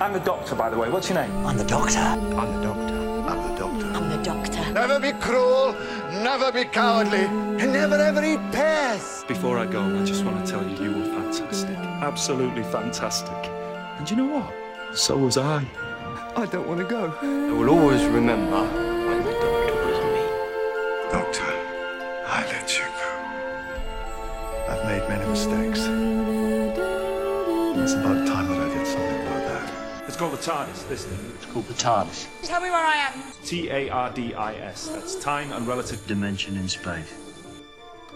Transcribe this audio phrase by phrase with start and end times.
[0.00, 0.88] I'm the doctor, by the way.
[0.90, 1.44] What's your name?
[1.44, 1.98] I'm the doctor.
[1.98, 2.98] I'm the doctor.
[3.28, 3.86] I'm the doctor.
[3.86, 4.72] I'm the doctor.
[4.72, 5.72] Never be cruel,
[6.22, 9.24] never be cowardly, and never ever eat pears.
[9.26, 11.76] Before I go, I just want to tell you you were fantastic.
[11.76, 13.50] Absolutely fantastic.
[13.98, 14.96] And you know what?
[14.96, 15.66] So was I.
[16.36, 17.12] I don't want to go.
[17.20, 18.60] I will always remember
[19.08, 21.10] when the doctor was me.
[21.10, 21.57] Doctor,
[30.18, 31.32] called the TARDIS, this thing.
[31.36, 32.26] It's called the TARDIS.
[32.42, 33.22] Tell me where I am.
[33.44, 34.88] T A R D I S.
[34.88, 36.04] That's time and relative.
[36.08, 37.14] Dimension in space.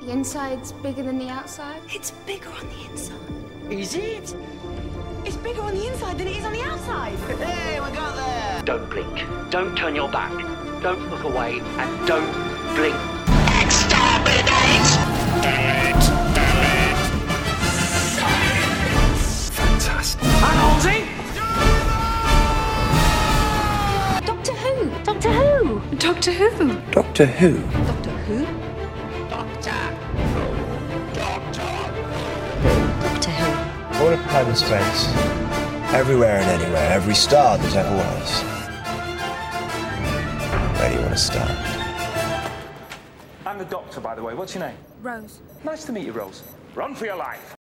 [0.00, 1.80] The inside's bigger than the outside.
[1.88, 3.72] It's bigger on the inside.
[3.72, 4.34] Is it?
[5.24, 7.12] It's bigger on the inside than it is on the outside.
[7.38, 8.62] Hey, we got there!
[8.64, 9.24] Don't blink.
[9.50, 10.32] Don't turn your back.
[10.82, 11.60] Don't look away.
[11.60, 12.32] And don't
[12.74, 12.96] blink.
[13.62, 14.42] Exterminate!
[26.02, 26.08] Who?
[26.08, 26.80] Doctor Who?
[26.90, 27.54] Doctor Who?
[27.70, 28.44] Doctor Who?
[33.00, 34.02] Doctor Who?
[34.02, 35.06] All of time and space.
[35.94, 36.90] Everywhere and anywhere.
[36.90, 38.42] Every star that ever was.
[40.80, 41.50] Where do you want to start?
[43.46, 44.34] I'm the doctor, by the way.
[44.34, 44.76] What's your name?
[45.02, 45.38] Rose.
[45.62, 46.42] Nice to meet you, Rose.
[46.74, 47.54] Run for your life.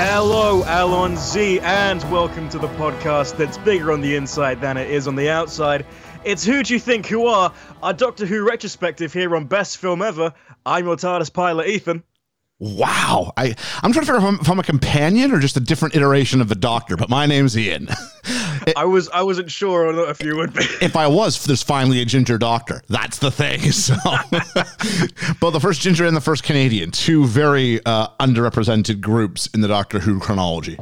[0.00, 5.08] Hello, Allons-y, and welcome to the podcast that's bigger on the inside than it is
[5.08, 5.84] on the outside.
[6.24, 10.00] It's Who Do You Think Who Are, our Doctor Who retrospective here on Best Film
[10.00, 10.32] Ever.
[10.64, 12.04] I'm your TARDIS pilot, Ethan.
[12.60, 13.32] Wow.
[13.36, 15.60] I, I'm trying to figure out if I'm, if I'm a companion or just a
[15.60, 17.88] different iteration of the doctor, but my name's Ian.
[18.76, 20.64] I was I wasn't sure if you would be.
[20.80, 22.82] if I was, there's finally a ginger doctor.
[22.88, 23.60] That's the thing.
[23.72, 23.94] So,
[25.40, 29.68] but the first ginger and the first Canadian, two very uh, underrepresented groups in the
[29.68, 30.78] Doctor Who chronology.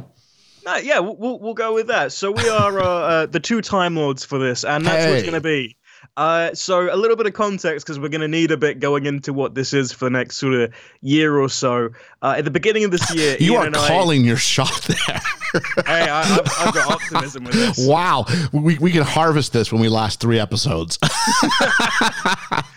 [0.65, 2.11] No, yeah, we'll, we'll go with that.
[2.11, 5.23] So we are uh, uh, the two Time Lords for this, and that's what it's
[5.23, 5.77] going to be.
[6.15, 9.05] Uh, so a little bit of context because we're going to need a bit going
[9.05, 11.89] into what this is for the next sort of year or so.
[12.21, 14.81] Uh, at the beginning of this year, You Ian are and I- calling your shot
[15.07, 15.21] there.
[15.85, 17.87] Hey, I, I've, I've got optimism with this.
[17.87, 18.25] wow.
[18.51, 20.99] We, we can harvest this when we last three episodes.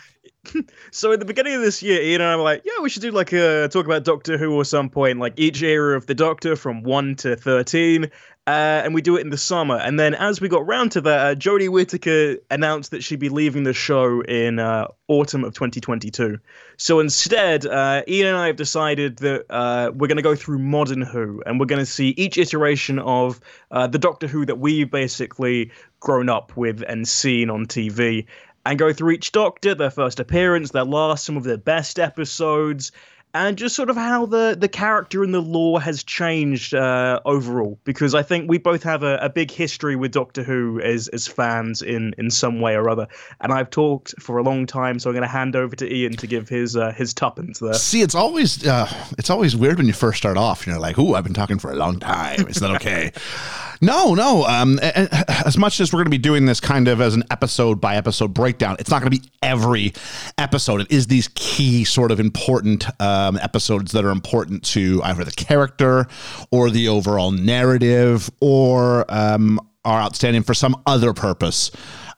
[0.92, 3.02] So at the beginning of this year, Ian and I were like, yeah, we should
[3.02, 6.14] do like a talk about Doctor Who or some point, like each era of the
[6.14, 8.10] Doctor from one to thirteen,
[8.46, 9.76] uh, and we do it in the summer.
[9.76, 13.28] And then as we got round to that, uh, Jodie Whittaker announced that she'd be
[13.28, 16.38] leaving the show in uh, autumn of 2022.
[16.76, 20.58] So instead, uh, Ian and I have decided that uh, we're going to go through
[20.58, 23.40] modern Who, and we're going to see each iteration of
[23.70, 25.70] uh, the Doctor Who that we've basically
[26.00, 28.26] grown up with and seen on TV
[28.66, 32.92] and go through each Doctor, their first appearance, their last, some of their best episodes,
[33.32, 37.78] and just sort of how the, the character and the lore has changed uh, overall.
[37.84, 41.28] Because I think we both have a, a big history with Doctor Who as, as
[41.28, 43.06] fans in, in some way or other.
[43.40, 46.16] And I've talked for a long time, so I'm going to hand over to Ian
[46.16, 47.74] to give his uh, his tuppence there.
[47.74, 50.66] See, it's always uh, it's always weird when you first start off.
[50.66, 52.48] You're like, "Ooh, I've been talking for a long time.
[52.48, 53.12] Is that okay?"
[53.80, 54.44] no, no.
[54.44, 57.80] Um, as much as we're going to be doing this kind of as an episode
[57.80, 59.92] by episode breakdown, it's not going to be every
[60.38, 60.82] episode.
[60.82, 65.32] It is these key sort of important um, episodes that are important to either the
[65.32, 66.06] character
[66.50, 71.70] or the overall narrative or um, are outstanding for some other purpose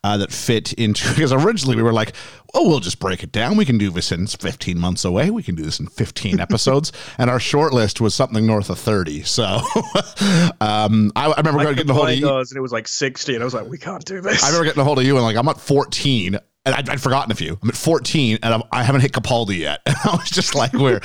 [0.04, 2.12] uh, that fit into because originally we were like,
[2.54, 3.56] well, we'll just break it down.
[3.56, 5.30] We can do this in 15 months away.
[5.30, 6.92] We can do this in 15 episodes.
[7.18, 9.22] and our short list was something north of 30.
[9.22, 9.44] So
[10.60, 12.28] um, I, I remember getting a hold of you.
[12.28, 14.42] and it was like 60, and I was like, we can't do this.
[14.42, 16.38] I remember getting a hold of you and like, I'm at 14.
[16.64, 17.58] And I'd, I'd forgotten a few.
[17.60, 19.80] I'm at 14 and I'm, I haven't hit Capaldi yet.
[19.84, 21.00] And I was just like, we're,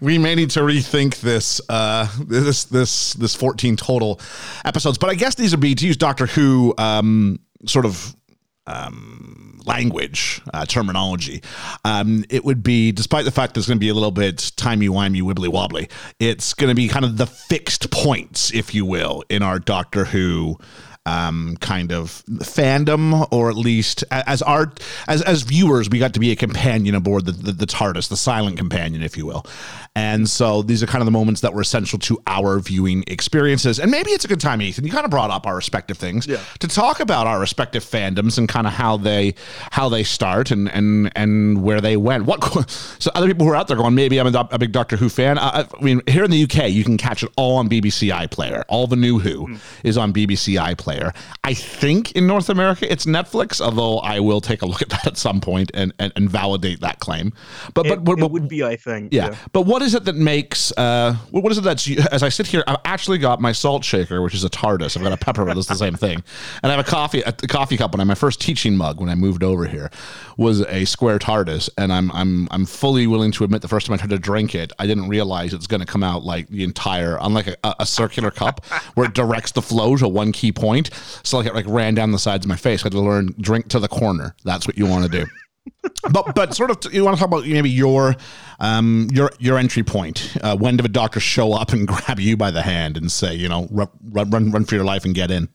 [0.00, 4.20] we may need to rethink this, uh, this, this, this 14 total
[4.64, 4.98] episodes.
[4.98, 8.16] But I guess these would be to use Doctor Who, um, sort of,
[8.66, 11.42] um, language, uh, terminology.
[11.84, 14.52] Um, it would be, despite the fact that it's going to be a little bit
[14.56, 18.84] timey wimey, wibbly wobbly, it's going to be kind of the fixed points, if you
[18.84, 20.58] will, in our Doctor Who
[21.04, 26.20] um, kind of fandom, or at least as art as as viewers, we got to
[26.20, 29.44] be a companion aboard the, the the TARDIS, the silent companion, if you will.
[29.94, 33.78] And so these are kind of the moments that were essential to our viewing experiences.
[33.78, 34.84] And maybe it's a good time, Ethan.
[34.84, 36.38] You kind of brought up our respective things Yeah.
[36.60, 39.34] to talk about our respective fandoms and kind of how they
[39.70, 42.26] how they start and and and where they went.
[42.26, 44.96] What so other people who are out there going, maybe I'm a, a big Doctor
[44.96, 45.38] Who fan.
[45.38, 48.62] I, I mean, here in the UK, you can catch it all on BBC iPlayer.
[48.68, 49.58] All the new Who mm.
[49.82, 50.91] is on BBC iPlayer.
[50.92, 51.12] Player.
[51.44, 55.06] I think in North America it's Netflix, although I will take a look at that
[55.06, 57.32] at some point and and, and validate that claim.
[57.74, 59.12] But It, but, but, it would be, I think.
[59.12, 59.36] yeah.
[59.52, 62.46] But what is it that makes uh what what is it that's as I sit
[62.46, 64.96] here I've actually got my salt shaker which is a TARDIS.
[64.96, 66.22] I've got a peppermint that's the same thing.
[66.62, 69.08] And I have a coffee a coffee cup when I my first teaching mug when
[69.08, 69.90] I moved over here
[70.36, 73.94] was a square TARDIS and I'm I'm I'm fully willing to admit the first time
[73.94, 76.64] I tried to drink it I didn't realize it's going to come out like the
[76.64, 78.64] entire unlike a, a circular cup
[78.94, 80.81] where it directs the flow to one key point.
[81.22, 82.82] So like it like ran down the sides of my face.
[82.82, 84.34] I had to learn drink to the corner.
[84.44, 85.26] That's what you want to do
[86.10, 88.16] but but sort of you want to talk about maybe your
[88.60, 92.36] um your your entry point uh, when did a doctor show up and grab you
[92.36, 93.88] by the hand and say you know run
[94.30, 95.48] run run for your life and get in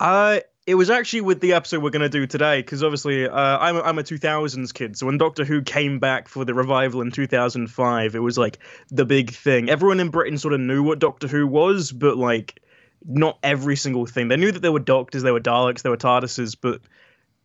[0.00, 3.58] Uh, it was actually with the episode we're going to do today because obviously uh,
[3.58, 4.96] I'm a, I'm a 2000s kid.
[4.96, 8.58] So when Doctor Who came back for the revival in 2005, it was like
[8.90, 9.68] the big thing.
[9.68, 12.62] Everyone in Britain sort of knew what Doctor Who was, but like
[13.04, 14.28] not every single thing.
[14.28, 16.80] They knew that there were Doctors, there were Daleks, there were TARDISes, but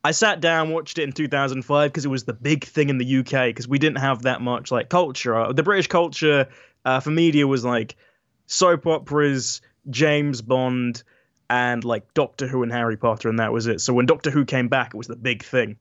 [0.03, 3.17] I sat down, watched it in 2005 because it was the big thing in the
[3.19, 5.35] UK because we didn't have that much like culture.
[5.35, 6.47] Uh, The British culture
[6.83, 7.95] uh, for media was like
[8.45, 11.03] soap operas, James Bond,
[11.49, 13.81] and like Doctor Who and Harry Potter, and that was it.
[13.81, 15.77] So when Doctor Who came back, it was the big thing.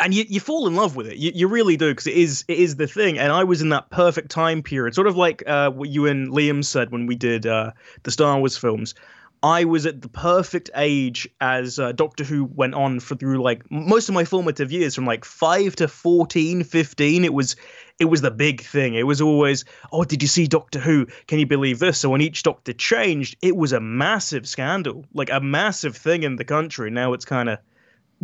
[0.00, 1.16] And you, you fall in love with it.
[1.16, 3.18] You, you really do because it is it is the thing.
[3.18, 6.30] And I was in that perfect time period, sort of like uh, what you and
[6.30, 7.72] Liam said when we did uh,
[8.04, 8.94] the Star Wars films.
[9.42, 13.70] I was at the perfect age as uh, Doctor Who went on for through like
[13.70, 17.54] most of my formative years from like 5 to 14, 15 it was
[18.00, 18.94] it was the big thing.
[18.94, 21.06] It was always, "Oh, did you see Doctor Who?
[21.26, 25.30] Can you believe this?" So when each doctor changed, it was a massive scandal, like
[25.30, 26.90] a massive thing in the country.
[26.90, 27.58] Now it's kind of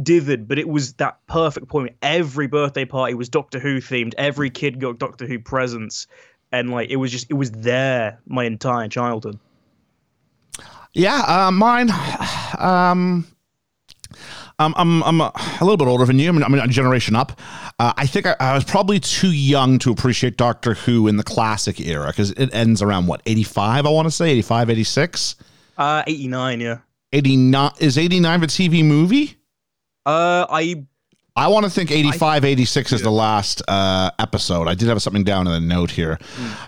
[0.01, 1.95] dithered, but it was that perfect point.
[2.03, 4.15] Every birthday party was Doctor Who themed.
[4.19, 6.07] Every kid got Doctor Who presents
[6.55, 9.39] and like it was just it was there my entire childhood.
[10.93, 11.91] yeah uh, mine
[12.59, 13.27] um
[14.57, 16.29] I'm, I'm, I'm a, a little bit older than you.
[16.29, 17.41] I'm, I'm a generation up.
[17.81, 21.25] Uh, I think I, I was probably too young to appreciate Doctor Who in the
[21.25, 24.31] classic era because it ends around what, 85, I want to say?
[24.31, 25.35] 85, 86?
[25.77, 26.79] Uh 89, yeah.
[27.13, 27.73] 89.
[27.81, 29.37] Is 89 a TV movie?
[30.07, 30.85] Uh I
[31.37, 34.69] I want to think 85, 86 is the last uh, episode.
[34.69, 36.17] I did have something down in the note here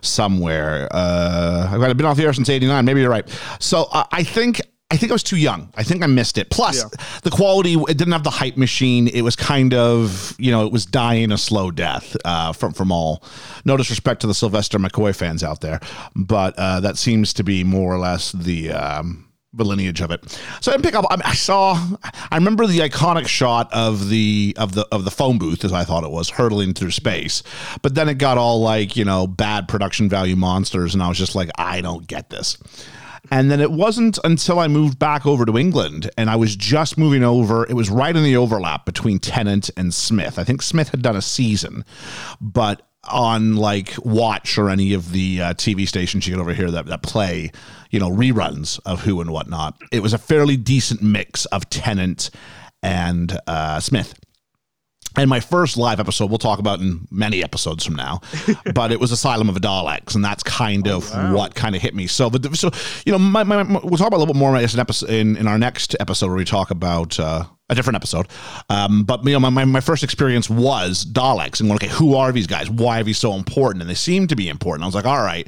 [0.03, 0.89] somewhere.
[0.91, 2.85] Uh, I've been off the air since 89.
[2.85, 3.29] Maybe you're right.
[3.61, 4.61] So uh, I think.
[4.89, 5.69] I think I was too young.
[5.77, 6.49] I think I missed it.
[6.49, 6.89] Plus, Yeah.
[7.25, 9.09] the quality, it didn't have the hype machine.
[9.09, 12.93] It was kind of, you know, it was dying a slow death uh, from, from
[12.93, 13.25] all.
[13.65, 15.81] No disrespect to the Sylvester McCoy fans out there,
[16.15, 18.71] but uh, that seems to be more or less the.
[18.71, 19.26] Um,
[19.57, 20.41] the lineage of it.
[20.61, 21.07] So I didn't pick up.
[21.11, 21.75] I, saw.
[22.31, 25.85] I remember the iconic shot of the of the of the phone booth, as I
[25.85, 27.43] thought it was, hurtling through space.
[27.83, 31.19] But then it got all like you know bad production value monsters, and I was
[31.19, 32.59] just like, I don't get this.
[33.31, 36.97] And then it wasn't until I moved back over to England and I was just
[36.97, 37.67] moving over.
[37.67, 40.39] It was right in the overlap between Tennant and Smith.
[40.39, 41.85] I think Smith had done a season,
[42.41, 46.71] but on like Watch or any of the uh, TV stations you get over here
[46.71, 47.51] that, that play,
[47.91, 52.31] you know, reruns of Who and whatnot, it was a fairly decent mix of Tennant
[52.83, 54.15] and uh, Smith.
[55.19, 58.21] And my first live episode, we'll talk about in many episodes from now,
[58.75, 61.95] but it was Asylum of the Daleks, and that's kind of what kind of hit
[61.95, 62.07] me.
[62.07, 62.71] So, but so
[63.07, 65.47] you know, my, my, my- we'll talk about a little bit more episode in, in
[65.47, 68.29] our next episode where we talk about uh, a different episode.
[68.69, 72.15] Um, but you know, my, my, my first experience was Daleks, and going, okay, who
[72.15, 72.69] are these guys?
[72.69, 73.81] Why are these so important?
[73.83, 74.83] And they seem to be important.
[74.85, 75.47] I was like, all right,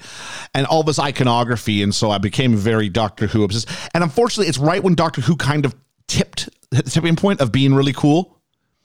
[0.55, 3.69] and all this iconography, and so I became very Doctor Who obsessed.
[3.93, 5.75] And unfortunately, it's right when Doctor Who kind of
[6.07, 8.38] tipped the tipping point of being really cool.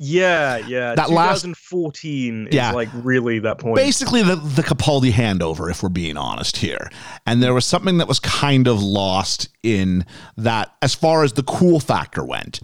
[0.03, 0.95] Yeah, yeah.
[0.95, 2.69] That last- 2014 Yeah.
[2.69, 3.75] is like really that point.
[3.75, 6.89] basically the, the Capaldi handover, if we're being honest here.
[7.25, 10.05] And there was something that was kind of lost in
[10.37, 12.59] that as far as the cool factor went.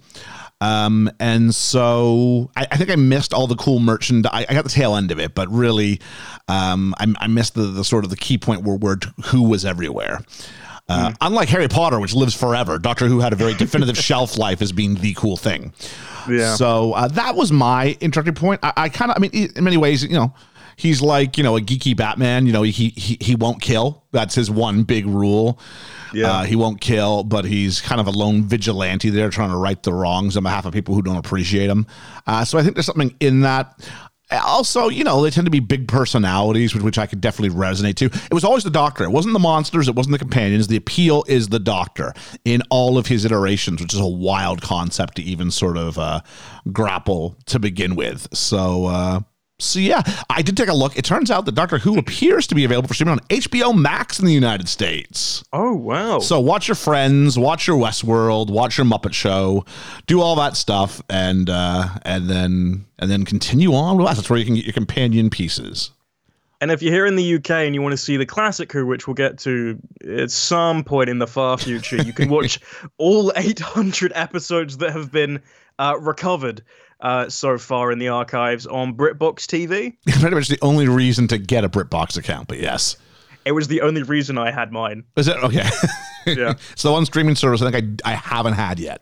[0.60, 4.30] Um, and so I, I think I missed all the cool merchandise.
[4.34, 6.00] I, I got the tail end of it, but really,
[6.48, 9.64] um, I, I missed the, the sort of the key point where, where who was
[9.64, 10.20] everywhere.
[10.86, 14.60] Uh, Unlike Harry Potter, which lives forever, Doctor Who had a very definitive shelf life
[14.60, 15.72] as being the cool thing.
[16.30, 16.54] Yeah.
[16.54, 18.60] So uh, that was my introductory point.
[18.62, 20.34] I, I kind of, I mean, in many ways, you know,
[20.76, 22.46] he's like, you know, a geeky Batman.
[22.46, 24.04] You know, he he he won't kill.
[24.12, 25.60] That's his one big rule.
[26.12, 26.30] Yeah.
[26.30, 29.80] Uh, he won't kill, but he's kind of a lone vigilante there trying to right
[29.82, 31.86] the wrongs on behalf of people who don't appreciate him.
[32.26, 33.88] Uh, so I think there's something in that.
[34.32, 37.96] Also, you know, they tend to be big personalities, with which I could definitely resonate
[37.96, 38.06] to.
[38.06, 39.04] It was always the Doctor.
[39.04, 39.88] It wasn't the monsters.
[39.88, 40.68] It wasn't the companions.
[40.68, 45.16] The appeal is the Doctor in all of his iterations, which is a wild concept
[45.16, 46.20] to even sort of uh,
[46.72, 48.28] grapple to begin with.
[48.32, 49.20] So, uh,
[49.62, 50.96] So yeah, I did take a look.
[50.96, 54.18] It turns out that Doctor Who appears to be available for streaming on HBO Max
[54.18, 55.44] in the United States.
[55.52, 56.18] Oh wow!
[56.18, 59.64] So watch your Friends, watch your Westworld, watch your Muppet Show,
[60.06, 64.16] do all that stuff, and uh, and then and then continue on with that.
[64.16, 65.90] That's where you can get your companion pieces.
[66.60, 68.86] And if you're here in the UK and you want to see the classic Who,
[68.86, 72.60] which we'll get to at some point in the far future, you can watch
[72.98, 75.40] all 800 episodes that have been
[75.78, 76.62] uh, recovered
[77.00, 79.96] uh, so far in the archives on BritBox TV.
[80.20, 82.96] Pretty much the only reason to get a BritBox account, but yes.
[83.44, 85.04] It was the only reason I had mine.
[85.16, 85.36] Is it?
[85.36, 85.68] Okay.
[86.26, 86.52] Yeah.
[86.72, 89.00] it's the one streaming service I think I, I haven't had yet.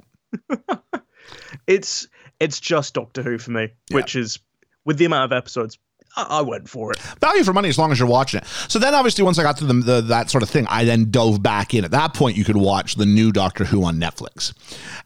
[1.66, 2.06] it's
[2.38, 4.38] it's just Doctor Who for me, which is
[4.84, 5.78] with the amount of episodes,
[6.16, 6.98] I, I went for it.
[7.20, 8.46] Value for money as long as you're watching it.
[8.68, 11.10] So then, obviously, once I got to the, the that sort of thing, I then
[11.10, 11.84] dove back in.
[11.84, 14.52] At that point, you could watch the new Doctor Who on Netflix,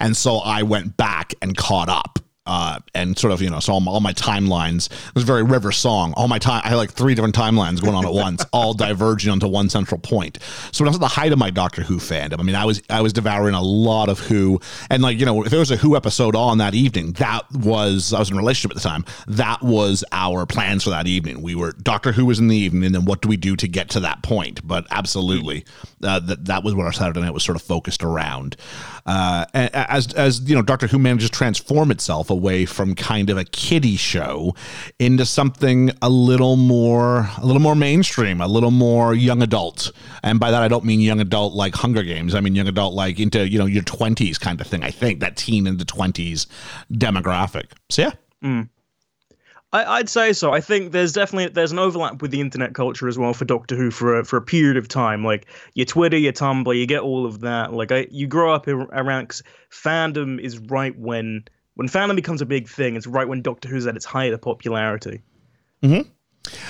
[0.00, 2.18] and so I went back and caught up.
[2.44, 5.44] Uh, and sort of, you know, so all my, all my timelines, it was very
[5.44, 6.12] River Song.
[6.16, 9.30] All my time, I had like three different timelines going on at once, all diverging
[9.30, 10.38] onto one central point.
[10.72, 12.64] So when I was at the height of my Doctor Who fandom, I mean, I
[12.64, 15.70] was I was devouring a lot of Who, and like you know, if there was
[15.70, 18.88] a Who episode on that evening, that was I was in a relationship at the
[18.88, 19.04] time.
[19.28, 21.42] That was our plans for that evening.
[21.42, 23.68] We were Doctor Who was in the evening, and then what do we do to
[23.68, 24.66] get to that point?
[24.66, 25.64] But absolutely,
[26.02, 28.56] uh, that that was what our Saturday night was sort of focused around.
[29.04, 33.38] Uh, as as you know, Doctor Who manages to transform itself away from kind of
[33.38, 34.54] a kiddie show
[34.98, 39.92] into something a little more a little more mainstream, a little more young adult.
[40.22, 42.34] And by that I don't mean young adult like Hunger Games.
[42.34, 44.82] I mean young adult like into, you know, your 20s kind of thing.
[44.82, 46.46] I think that teen into 20s
[46.92, 47.72] demographic.
[47.90, 48.12] So yeah.
[48.42, 48.68] Mm.
[49.72, 50.52] I, would say so.
[50.52, 53.74] I think there's definitely there's an overlap with the internet culture as well for Doctor
[53.74, 55.24] Who for a, for a period of time.
[55.24, 57.72] Like your Twitter, your Tumblr, you get all of that.
[57.72, 62.46] Like I, you grow up around cause fandom is right when when fandom becomes a
[62.46, 62.96] big thing.
[62.96, 65.22] It's right when Doctor Who's at its height of popularity.
[65.82, 66.08] Mm-hmm.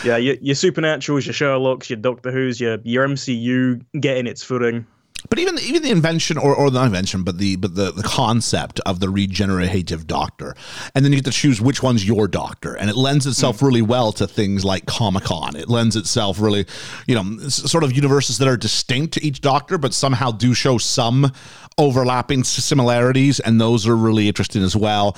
[0.07, 4.87] Yeah, your, your Supernaturals, your Sherlock's, your Doctor Who's, your your MCU getting its footing.
[5.29, 8.81] But even even the invention, or, or the invention, but the but the, the concept
[8.81, 10.55] of the regenerative doctor,
[10.95, 13.67] and then you get to choose which one's your doctor, and it lends itself mm.
[13.67, 15.57] really well to things like Comic Con.
[15.57, 16.67] It lends itself really,
[17.07, 20.79] you know, sort of universes that are distinct to each doctor, but somehow do show
[20.79, 21.33] some
[21.79, 25.17] overlapping similarities, and those are really interesting as well.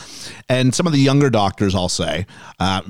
[0.49, 2.27] And some of the younger doctors, I'll say,
[2.61, 2.83] uh,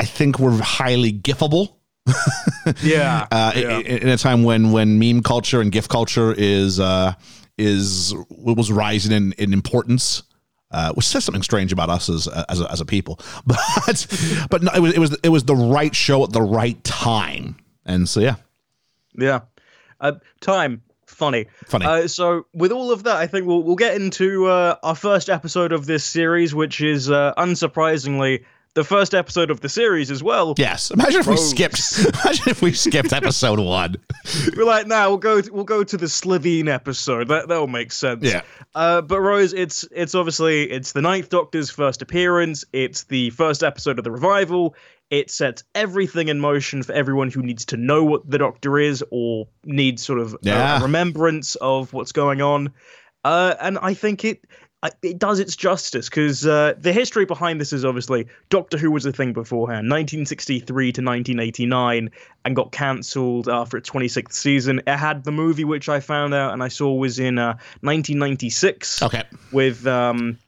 [0.00, 1.75] I think were highly gifable
[2.82, 3.78] yeah, uh, yeah.
[3.78, 7.14] In, in, a time when when meme culture and GIF culture is uh,
[7.58, 10.22] is was rising in, in importance.
[10.72, 14.62] Uh, which says something strange about us as as a, as a people, but but
[14.64, 18.08] no, it was it was it was the right show at the right time, and
[18.08, 18.34] so yeah,
[19.16, 19.40] yeah,
[20.00, 20.82] uh, time
[21.16, 21.46] funny.
[21.66, 21.86] Funny.
[21.86, 25.30] Uh, so with all of that, I think we'll we'll get into uh, our first
[25.30, 28.44] episode of this series, which is uh, unsurprisingly
[28.76, 30.54] the first episode of the series as well.
[30.58, 30.90] Yes.
[30.90, 31.40] Imagine if Rose.
[31.40, 31.98] we skipped.
[32.24, 33.96] Imagine if we skipped episode one.
[34.54, 35.40] We're like, nah, we'll go.
[35.40, 37.28] To, we'll go to the Slitheen episode.
[37.28, 38.22] That that'll make sense.
[38.22, 38.42] Yeah.
[38.74, 42.66] Uh, but Rose, it's it's obviously it's the Ninth Doctor's first appearance.
[42.74, 44.76] It's the first episode of the revival.
[45.08, 49.02] It sets everything in motion for everyone who needs to know what the Doctor is
[49.10, 50.80] or needs sort of yeah.
[50.80, 52.74] a remembrance of what's going on.
[53.24, 54.44] Uh, and I think it
[55.02, 59.06] it does its justice because uh, the history behind this is obviously Doctor Who was
[59.06, 62.10] a thing beforehand, 1963 to 1989,
[62.44, 64.82] and got cancelled after its 26th season.
[64.86, 69.02] It had the movie which I found out and I saw was in uh, 1996.
[69.02, 69.24] Okay.
[69.52, 70.38] With um,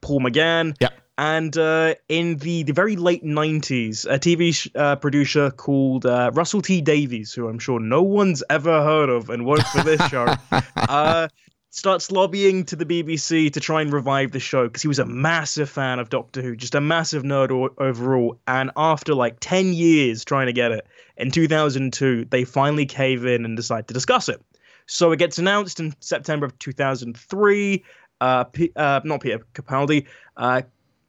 [0.00, 0.76] Paul McGann.
[0.80, 0.88] Yeah.
[1.18, 6.30] And uh, in the, the very late 90s, a TV sh- uh, producer called uh,
[6.34, 10.06] Russell T Davies, who I'm sure no one's ever heard of and worked for this
[10.08, 10.26] show,
[10.76, 11.28] uh,
[11.76, 15.04] starts lobbying to the BBC to try and revive the show because he was a
[15.04, 18.40] massive fan of Doctor Who, just a massive nerd o- overall.
[18.46, 20.86] And after like 10 years trying to get it,
[21.18, 24.40] in 2002, they finally cave in and decide to discuss it.
[24.86, 27.84] So it gets announced in September of 2003.
[28.22, 30.06] Uh, P- uh, not Peter Capaldi.
[30.34, 30.62] Uh,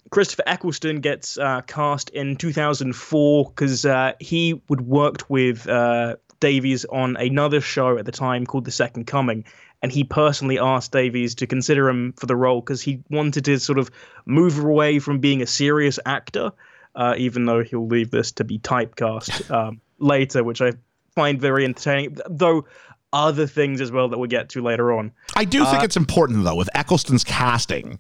[0.10, 6.86] Christopher Eccleston gets uh, cast in 2004 because uh, he would worked with uh, Davies
[6.86, 9.46] on another show at the time called The Second Coming,
[9.81, 13.60] and he personally asked Davies to consider him for the role because he wanted to
[13.60, 13.91] sort of
[14.25, 16.51] move away from being a serious actor,
[16.96, 20.74] uh, even though he'll leave this to be typecast um, later, which I
[21.15, 22.17] find very entertaining.
[22.29, 22.65] Though
[23.13, 25.12] other things as well that we'll get to later on.
[25.36, 28.00] I do think uh, it's important though with Eccleston's casting.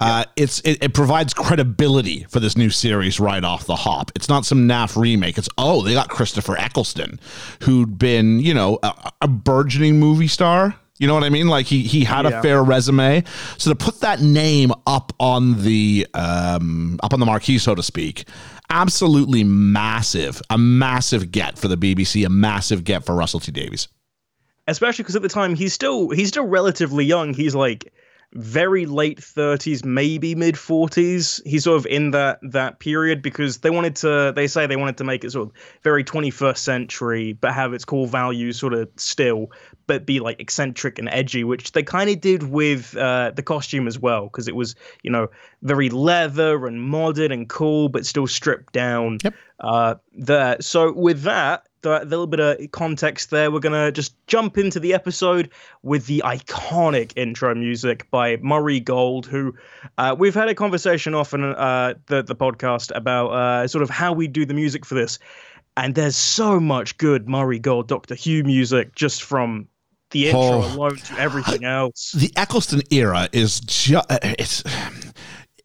[0.00, 4.10] Uh, it's it, it, provides credibility for this new series right off the hop.
[4.16, 5.38] It's not some naff remake.
[5.38, 7.20] It's oh they got Christopher Eccleston,
[7.62, 11.48] who'd been you know a, a burgeoning movie star You know what I mean?
[11.48, 12.38] Like he he had Yeah.
[12.38, 13.24] a fair resume.
[13.58, 17.82] So to put that name up on the um, up on the marquee, so to
[17.82, 18.24] speak,
[18.70, 23.88] absolutely massive, a massive get for the BBC, a massive get for Russell T Davies.
[24.68, 27.34] especially because at the time he's still he's still relatively young.
[27.34, 27.92] He's like
[28.34, 31.40] very late thirties, maybe mid forties.
[31.44, 34.32] He's sort of in that that period because they wanted to.
[34.34, 37.74] They say they wanted to make it sort of very twenty first century, but have
[37.74, 39.50] its core values sort of still,
[39.86, 43.86] but be like eccentric and edgy, which they kind of did with uh, the costume
[43.86, 45.28] as well, because it was you know
[45.62, 49.18] very leather and modern and cool, but still stripped down.
[49.22, 49.34] Yep.
[49.60, 50.56] Uh, there.
[50.60, 54.94] So with that, that little bit of context there, we're gonna just jump into the
[54.94, 55.50] episode
[55.82, 59.54] with the iconic intro music by Murray Gold, who
[59.98, 64.12] uh, we've had a conversation often uh, the the podcast about uh, sort of how
[64.12, 65.18] we do the music for this,
[65.76, 69.68] and there's so much good Murray Gold Doctor Who music just from
[70.10, 70.74] the intro Oh.
[70.76, 72.12] alone to everything else.
[72.12, 74.62] the Eccleston era is just it's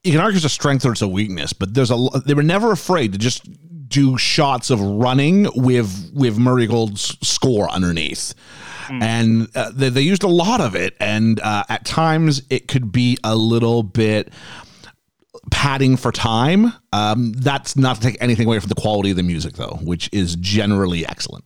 [0.03, 2.43] you can argue it's a strength or it's a weakness, but there's a they were
[2.43, 3.43] never afraid to just
[3.87, 8.33] do shots of running with with Murray Gold's score underneath.
[8.89, 12.89] And uh, they, they used a lot of it, and uh, at times it could
[12.89, 14.31] be a little bit
[15.51, 16.71] padding for time.
[16.93, 20.09] Um, that's not to take anything away from the quality of the music, though, which
[20.13, 21.45] is generally excellent.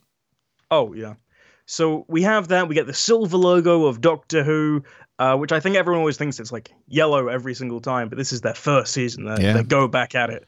[0.69, 1.15] Oh yeah.
[1.65, 2.67] So we have that.
[2.67, 4.83] We get the silver logo of Doctor Who,
[5.19, 8.31] uh, which I think everyone always thinks it's like yellow every single time, but this
[8.33, 9.25] is their first season.
[9.25, 9.53] They, Yeah.
[9.53, 10.45] they go back at it.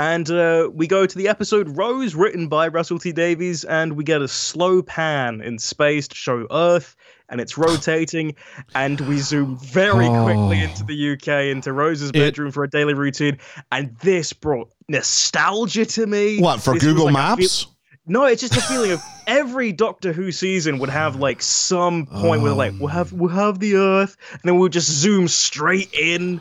[0.00, 4.02] And uh, we go to the episode Rose, written by Russell T Davies, and we
[4.02, 6.96] get a slow pan in space to show Earth,
[7.28, 8.34] and it's rotating,
[8.74, 13.36] and we zoom very quickly into the UK, into Rose's bedroom for a daily routine,
[13.70, 16.40] and this brought nostalgia to me.
[16.40, 17.66] What for This Google like feel- Maps?
[18.06, 22.40] no, it's just a feeling of every Doctor Who season would have like some point
[22.40, 26.40] where like we'll have we'll have the Earth, and then we'll just zoom straight in.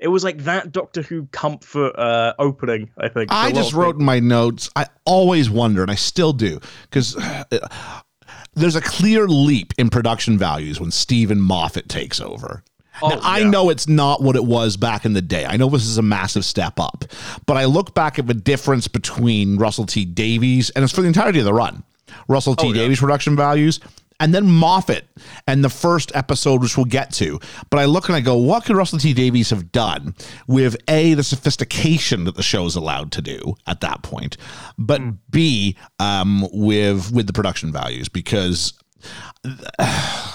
[0.00, 2.90] It was like that Doctor Who comfort uh, opening.
[2.98, 3.30] I think.
[3.30, 4.70] I just wrote in my notes.
[4.74, 7.16] I always wonder, and I still do, because
[8.54, 12.64] there's a clear leap in production values when Steven Moffat takes over.
[13.02, 15.46] Oh, now, I know it's not what it was back in the day.
[15.46, 17.04] I know this is a massive step up,
[17.46, 21.08] but I look back at the difference between Russell T Davies, and it's for the
[21.08, 21.82] entirety of the run.
[22.28, 22.82] Russell T Oh, yeah.
[22.82, 23.80] Davies production values,
[24.20, 25.08] and then Moffat
[25.46, 27.40] and the first episode, which we'll get to.
[27.70, 30.14] But I look and I go, what could Russell T Davies have done
[30.46, 34.36] with A, the sophistication that the show's allowed to do at that point,
[34.78, 35.10] but Hmm.
[35.30, 38.74] B, um, with with the production values because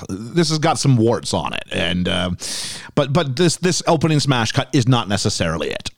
[0.09, 2.37] this has got some warts on it, and um,
[2.95, 5.91] but but this this opening smash cut is not necessarily it.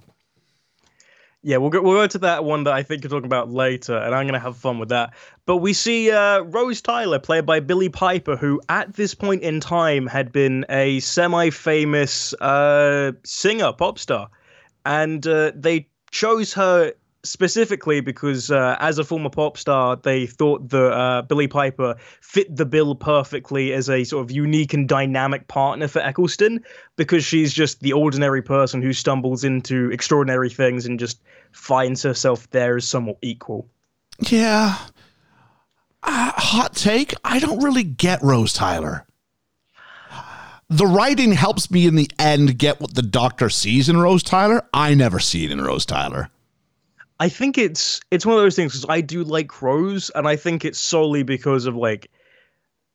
[1.48, 3.96] Yeah, we'll go, we'll go to that one that I think you're talking about later,
[3.96, 5.14] and I'm going to have fun with that.
[5.46, 9.62] But we see uh, Rose Tyler, played by Billie Piper, who at this point in
[9.62, 14.30] time had been a semi famous uh, singer, pop star.
[14.86, 16.92] And uh, they chose her
[17.24, 22.54] specifically because, uh, as a former pop star, they thought that uh, Billie Piper fit
[22.54, 26.64] the bill perfectly as a sort of unique and dynamic partner for Eccleston
[26.98, 32.50] because she's just the ordinary person who stumbles into extraordinary things and just finds herself
[32.52, 33.68] there as somewhat equal.
[34.20, 34.78] Yeah.
[36.04, 37.14] Uh, hot take.
[37.24, 39.06] I don't really get Rose Tyler.
[40.70, 44.68] The writing helps me in the end get what the doctor sees in Rose Tyler.
[44.74, 46.30] I never see it in Rose Tyler.
[47.20, 50.36] I think it's it's one of those things because I do like Rose, and I
[50.36, 52.12] think it's solely because of like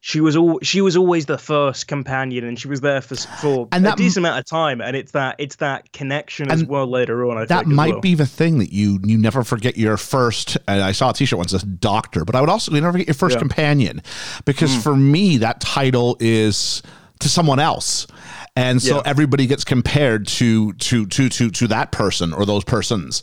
[0.05, 3.69] she was all she was always the first companion, and she was there for for
[3.71, 7.25] And a decent amount of time, and it's that it's that connection as well later
[7.31, 7.39] on.
[7.39, 8.01] I That think, might well.
[8.01, 10.59] be the thing that you you never forget your first.
[10.67, 12.93] And I saw a T-shirt once that says doctor, but I would also you never
[12.93, 13.41] forget your first Yeah.
[13.41, 14.03] companion,
[14.45, 14.81] because hmm.
[14.81, 16.83] for me that title is
[17.21, 18.09] to someone else,
[18.57, 19.03] and so Yeah.
[19.07, 23.23] everybody gets compared to to to to to that person or those persons.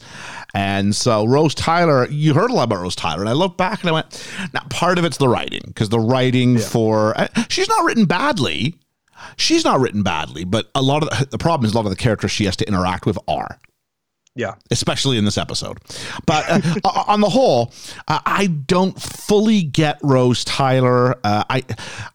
[0.56, 3.82] And so Rose Tyler, you heard a lot about Rose Tyler, and I look back
[3.82, 7.68] and I went, now part of it's the writing because the writing for uh, she's
[7.70, 8.76] not written badly.
[9.36, 11.92] She's not written badly, but a lot of the, the problem is a lot of
[11.92, 13.60] the characters she has to interact with are
[14.40, 14.56] yeah.
[14.72, 15.80] especially in this episode.
[16.26, 16.62] But uh,
[17.08, 17.72] on the whole,
[18.08, 21.20] uh, I don't fully get Rose Tyler.
[21.24, 21.64] Uh, I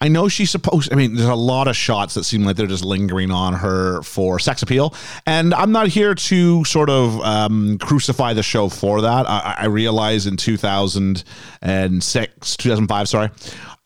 [0.00, 0.92] I know she's supposed.
[0.92, 4.02] I mean, there's a lot of shots that seem like they're just lingering on her
[4.02, 4.94] for sex appeal,
[5.26, 9.28] and I'm not here to sort of um, crucify the show for that.
[9.28, 13.28] I, I realize in 2006, 2005, sorry.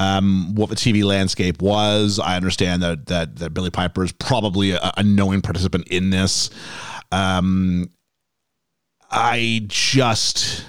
[0.01, 2.21] Um, what the TV landscape was.
[2.21, 6.51] I understand that that, that Billie Piper is probably a, a knowing participant in this.
[7.11, 7.91] Um,
[9.11, 10.65] I just,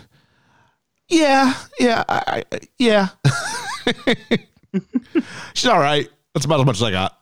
[1.08, 3.10] yeah, yeah, I, I, yeah.
[5.54, 6.08] She's all right.
[6.34, 7.20] That's about as much as I got.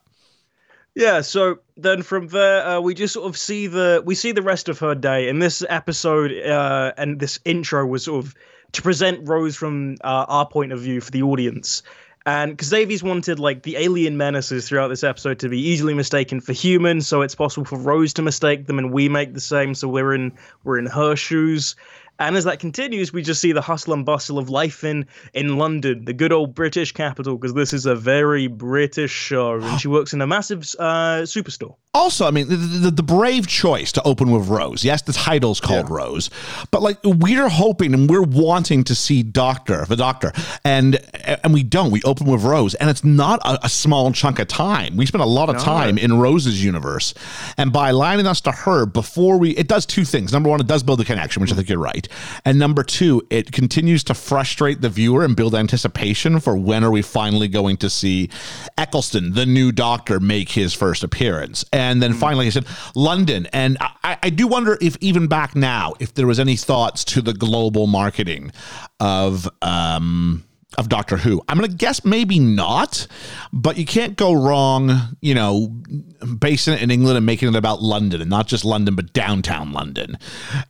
[0.96, 4.42] Yeah, so then from there, uh, we just sort of see the we see the
[4.42, 8.36] rest of her day, and this episode uh, and this intro was sort of
[8.72, 11.84] to present Rose from uh, our point of view for the audience,
[12.28, 16.42] and because Davies wanted like the alien menaces throughout this episode to be easily mistaken
[16.42, 19.74] for humans, so it's possible for Rose to mistake them, and we make the same,
[19.74, 21.78] so we're in we're in her shoes.
[22.20, 25.58] And as that continues, we just see the hustle and bustle of life in in
[25.58, 29.88] London, the good old British capital, because this is a very British show, and she
[29.88, 31.76] works in a massive uh, superstore.
[31.94, 34.84] Also, I mean, the, the, the brave choice to open with Rose.
[34.84, 36.30] Yes, the title's called Rose,
[36.70, 40.32] but like we're hoping and we're wanting to see Doctor, the Doctor,
[40.64, 41.00] and
[41.44, 41.92] and we don't.
[41.92, 44.96] We open with Rose, and it's not a, a small chunk of time.
[44.96, 45.64] We spend a lot of No.
[45.64, 47.14] time in Rose's universe,
[47.58, 50.32] and by aligning us to her before we, it does two things.
[50.32, 52.07] Number one, it does build the connection, which I think you're right,
[52.46, 56.92] and number two, it continues to frustrate the viewer and build anticipation for when are
[56.92, 58.30] we finally going to see
[58.78, 61.66] Eccleston, the new Doctor, make his first appearance.
[61.72, 62.66] And then finally, he said
[62.96, 67.04] London, and I, I do wonder if even back now, if there was any thoughts
[67.06, 68.52] to the global marketing
[69.00, 70.44] of um,
[70.78, 71.42] of Doctor Who.
[71.50, 73.08] I'm going to guess maybe not,
[73.52, 75.68] but you can't go wrong, you know,
[76.40, 79.72] basing it in England and making it about London and not just London, but downtown
[79.72, 80.18] London.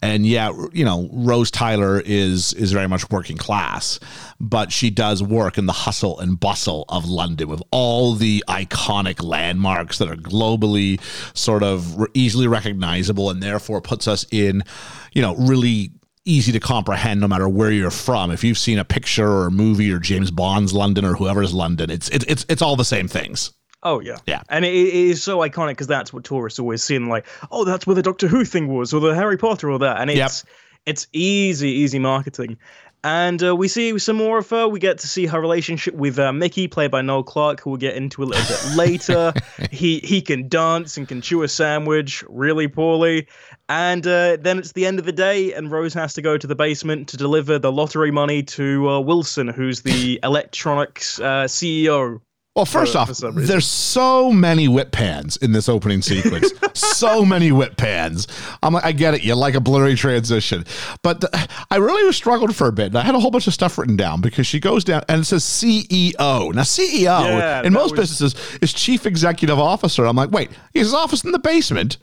[0.02, 4.00] And yeah, you know, Rose Tyler is is very much working class,
[4.40, 9.22] but she does work in the hustle and bustle of London with all the iconic
[9.22, 11.02] landmarks that are globally
[11.36, 14.64] sort of easily recognizable and therefore puts us in,
[15.12, 15.92] you know, really
[16.28, 18.32] easy to comprehend no matter where you're from.
[18.32, 21.90] If you've seen a picture or a movie or James Bond's London or whoever's London,
[21.90, 23.52] it's it's it's, it's all the same things.
[23.84, 24.42] Oh yeah, Yeah.
[24.50, 26.96] and it, it is so iconic because that's what tourists always see.
[26.96, 29.80] And like, oh, that's where the Doctor Who thing was, or the Harry Potter, or
[29.80, 30.02] that.
[30.02, 30.26] And Yep.
[30.26, 30.46] it's
[30.86, 32.58] it's easy, easy marketing.
[33.04, 34.68] And uh, we see some more of her.
[34.68, 37.78] We get to see her relationship with uh, Mickey, played by Noel Clarke, who we'll
[37.78, 39.34] get into a little bit later.
[39.72, 43.28] he he can dance and can chew a sandwich really poorly.
[43.70, 46.48] And uh, then it's the end of the day, and Rose has to go to
[46.48, 52.22] the basement to deliver the lottery money to uh, Wilson, who's the electronics uh, CEO.
[52.58, 56.52] Well, first for- off, for there's so many whip pans in this opening sequence.
[56.74, 58.28] so many whip pans.
[58.64, 59.24] I'm like, I get it.
[59.24, 60.66] You like a blurry transition,
[61.04, 62.88] but the, I really was struggled for a bit.
[62.88, 65.22] And I had a whole bunch of stuff written down because she goes down and
[65.22, 66.52] it says CEO.
[66.54, 67.04] Now, CEO
[67.38, 70.06] Yeah, in most was- businesses is chief executive officer.
[70.08, 71.98] I'm like, wait, his office in the basement.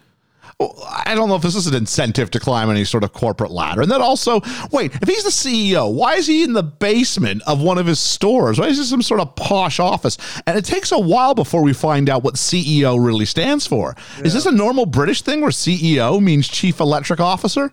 [0.61, 3.83] I don't know if this is an incentive to climb any sort of corporate ladder.
[3.83, 4.41] And then also,
[4.71, 7.99] wait, if he's the CEO, why is he in the basement of one of his
[7.99, 8.59] stores?
[8.59, 10.17] Why is this some sort of posh office?
[10.47, 13.97] And it takes a while before we find out what CEO really stands for.
[14.25, 17.73] Is this a normal British thing where CEO means chief electric officer?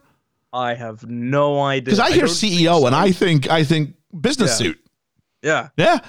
[0.52, 1.86] I have no idea.
[1.86, 2.96] Because I hear think CEO and.
[2.96, 4.56] I think I think business Yeah.
[4.66, 4.80] suit.
[5.42, 5.70] yeah.
[5.78, 6.00] Yeah.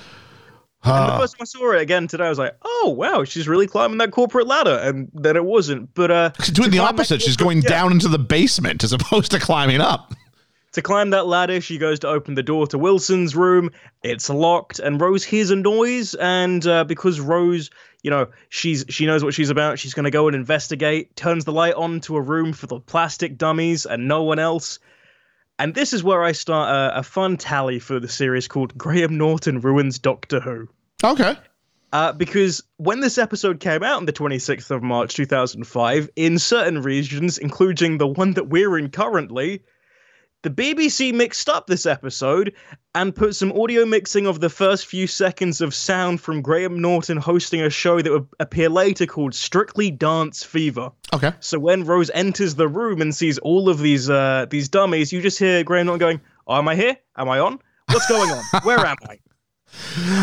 [0.85, 3.47] And the first time I saw it again today, I was like, "Oh wow, she's
[3.47, 5.95] really climbing that corporate ladder," and then it wasn't.
[5.95, 7.23] But uh, She's doing the opposite.
[7.23, 7.69] She's going yeah.
[7.69, 10.13] down into the basement as opposed to climbing up.
[10.73, 13.71] To climb that ladder, she goes to open the door to Wilson's room.
[14.03, 16.15] It's locked, and Rose hears a noise.
[16.15, 17.71] And uh, because Rose,
[18.03, 21.15] you know, she's she knows what she's about, she's going to go and investigate.
[21.15, 24.79] Turns the light on to a room for the plastic dummies and no one else.
[25.59, 29.19] And this is where I start a, a fun tally for the series called Graham
[29.19, 30.69] Norton Ruins Doctor Who.
[31.05, 31.37] Okay.
[31.93, 36.81] Uh, because when this episode came out on the 26th of March 2005, in certain
[36.81, 39.63] regions, including the one that we're in currently,
[40.43, 42.55] the BBC mixed up this episode
[42.95, 47.17] and put some audio mixing of the first few seconds of sound from Graham Norton
[47.17, 50.91] hosting a show that would appear later called Strictly Dance Fever.
[51.13, 51.33] Okay.
[51.41, 55.23] So when Rose enters the room and sees all of these uh, these dummies, you
[55.23, 56.97] just hear Graham Norton going, oh, "Am I here?
[57.17, 57.61] Am I on?
[57.91, 58.43] What's going on?
[58.65, 59.19] Where am I?"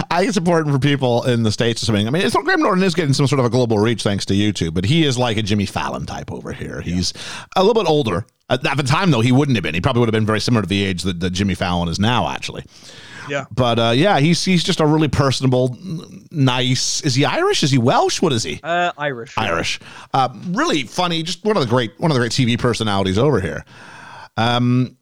[0.10, 2.08] I think it's important for people in the States or something.
[2.08, 4.34] I mean, it's Graham Norton is getting some sort of a global reach thanks to
[4.34, 6.82] YouTube, but he is like a Jimmy Fallon type over here.
[6.82, 7.14] He's
[7.56, 8.26] a little bit older.
[8.50, 9.74] At, at the time, though, he wouldn't have been.
[9.76, 12.00] He probably would have been very similar to the age that, that Jimmy Fallon is
[12.00, 12.64] now, actually.
[13.30, 13.46] Yeah.
[13.52, 15.78] But uh, yeah, he's he's just a really personable,
[16.32, 17.02] nice.
[17.02, 17.64] Is he Irish?
[17.64, 18.22] Is he Welsh?
[18.22, 18.60] What is he?
[18.64, 19.38] Uh, Irish.
[19.38, 19.80] Irish.
[20.14, 21.22] Uh, really funny.
[21.22, 23.66] Just one of the great one of the great TV personalities over here.
[24.36, 24.98] Um,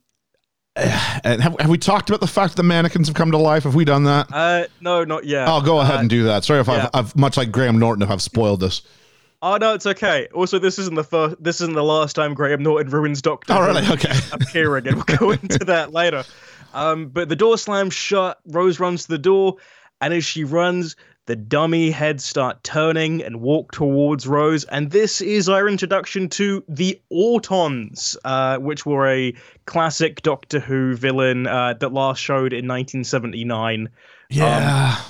[1.24, 3.64] and have, have we talked about the fact that the mannequins have come to life?
[3.64, 4.28] Have we done that?
[4.32, 5.48] Uh, no, not yet.
[5.48, 6.44] I'll go ahead and do that.
[6.44, 6.90] Sorry if yeah.
[6.94, 8.82] I've, I've much like Graham Norton if I've spoiled this.
[9.42, 10.28] Oh no, it's okay.
[10.34, 11.42] Also, this isn't the first.
[11.44, 13.54] This isn't the last time Graham Norton ruins Doctor.
[13.54, 13.88] Oh, really?
[13.88, 14.14] Okay.
[14.32, 16.24] appearing, and we'll go into that later.
[16.74, 18.40] Um, but the door slams shut.
[18.48, 19.58] Rose runs to the door,
[20.02, 20.96] and as she runs,
[21.28, 24.64] the dummy heads start turning and walk towards Rose.
[24.64, 29.34] And this is our introduction to the Autons, uh, which were a
[29.66, 33.90] classic Doctor Who villain uh, that last showed in 1979.
[34.30, 35.02] Yeah.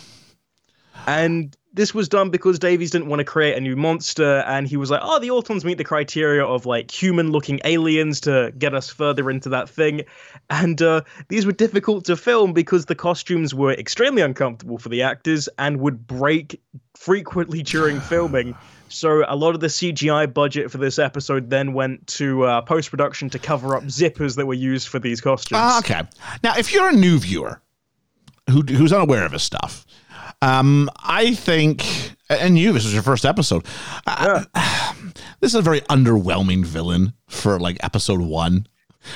[1.06, 4.76] And this was done because Davies didn't want to create a new monster, and he
[4.76, 8.90] was like, "Oh, the Autons meet the criteria of like human-looking aliens to get us
[8.90, 10.02] further into that thing,"
[10.50, 15.04] and uh, these were difficult to film because the costumes were extremely uncomfortable for the
[15.04, 16.60] actors and would break
[16.96, 18.56] frequently during filming.
[18.90, 22.90] So a lot of the CGI budget for this episode then went to uh, post
[22.90, 25.60] production to cover up zippers that were used for these costumes.
[25.62, 26.02] Ah, okay.
[26.44, 27.62] Now, if you're a new viewer
[28.50, 29.86] who, who's unaware of his stuff,
[30.42, 31.84] um, I think,
[32.30, 33.66] and you, this is your first episode.
[34.06, 34.44] Uh,
[35.40, 38.68] this is a very underwhelming villain for like episode one.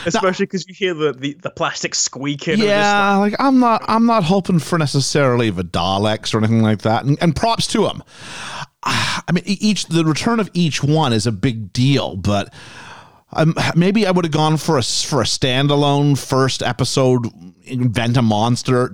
[0.05, 2.53] Especially because you hear the, the, the plastic squeaking.
[2.53, 6.81] and Yeah, like I'm not I'm not hoping for necessarily the Daleks or anything like
[6.83, 7.03] that.
[7.03, 8.01] And, and props to him.
[8.83, 12.53] I mean, each the return of each one is a big deal, but
[13.33, 17.27] um, maybe I would have gone for a for a standalone first episode.
[17.63, 18.93] Invent a monster.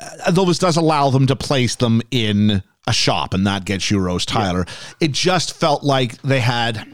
[0.00, 3.90] Uh, Though this does allow them to place them in a shop, and that gets
[3.90, 4.66] you Rose Tyler.
[5.00, 6.86] It just felt like they had.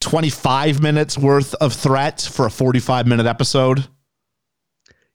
[0.00, 3.88] 25 minutes worth of threat for a 45 minute episode.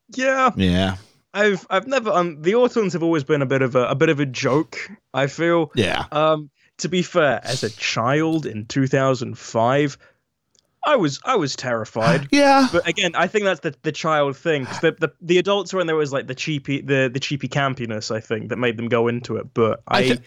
[0.10, 0.98] Yeah, Yeah.
[1.34, 4.10] I've I've never um the Autons have always been a bit of a, a bit
[4.10, 4.78] of a joke.
[5.14, 5.72] I feel.
[5.74, 6.06] Yeah.
[6.12, 9.98] Um, to be fair, as a child in 2005,
[10.86, 12.28] I was I was terrified.
[12.32, 12.68] Yeah.
[12.72, 14.66] But again, I think that's the, the child thing.
[14.66, 17.48] 'cause the, the the adults were in there was like the cheapy the the cheapy
[17.48, 18.14] campiness.
[18.14, 19.54] I think that made them go into it.
[19.54, 20.20] But I, I thi-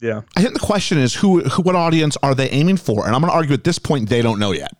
[0.00, 3.06] yeah, I think the question is who, who what audience are they aiming for?
[3.06, 4.72] And I'm going to argue at this point they don't know yet.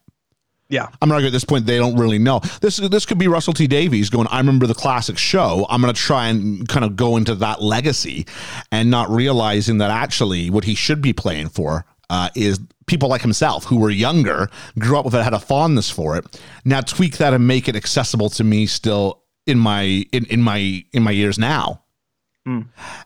[0.69, 2.41] yeah, I'm going to argue at this point they don't really know.
[2.61, 4.27] This this could be Russell T Davies going.
[4.29, 5.65] I remember the classic show.
[5.71, 8.27] I'm going to try and kind of go into that legacy,
[8.71, 13.23] and not realizing that actually what he should be playing for uh, is people like
[13.23, 16.41] himself who were younger, grew up with it, had a fondness for it.
[16.65, 20.85] Now tweak that and make it accessible to me still in my in, in my
[20.93, 21.83] in my years now.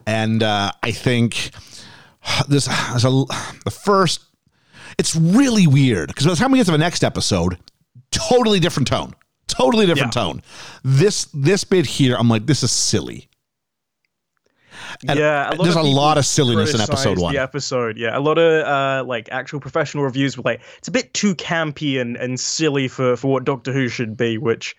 [0.07, 1.51] And uh, I think
[2.49, 3.25] this is a,
[3.65, 4.21] the first.
[4.99, 7.57] It's really weird because by the time we get to the next episode,
[8.11, 9.15] totally different tone,
[9.47, 10.23] totally different Yeah.
[10.23, 10.43] tone.
[10.85, 13.30] This this bit here, I'm like, this is silly.
[15.07, 15.53] And yeah.
[15.61, 17.35] there's a lot of silliness in episode one.
[17.35, 20.93] The episode, yeah, a lot of uh like actual professional reviews were like it's a
[20.93, 24.77] bit too campy and and silly for for what Doctor Who should be, which.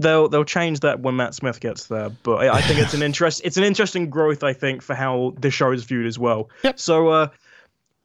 [0.00, 3.02] They'll they'll change that when Matt Smith gets there, but I, I think it's an
[3.08, 6.50] interest it's an interesting growth I think for how the show is viewed as well.
[6.62, 6.78] Yep.
[6.78, 7.28] So uh,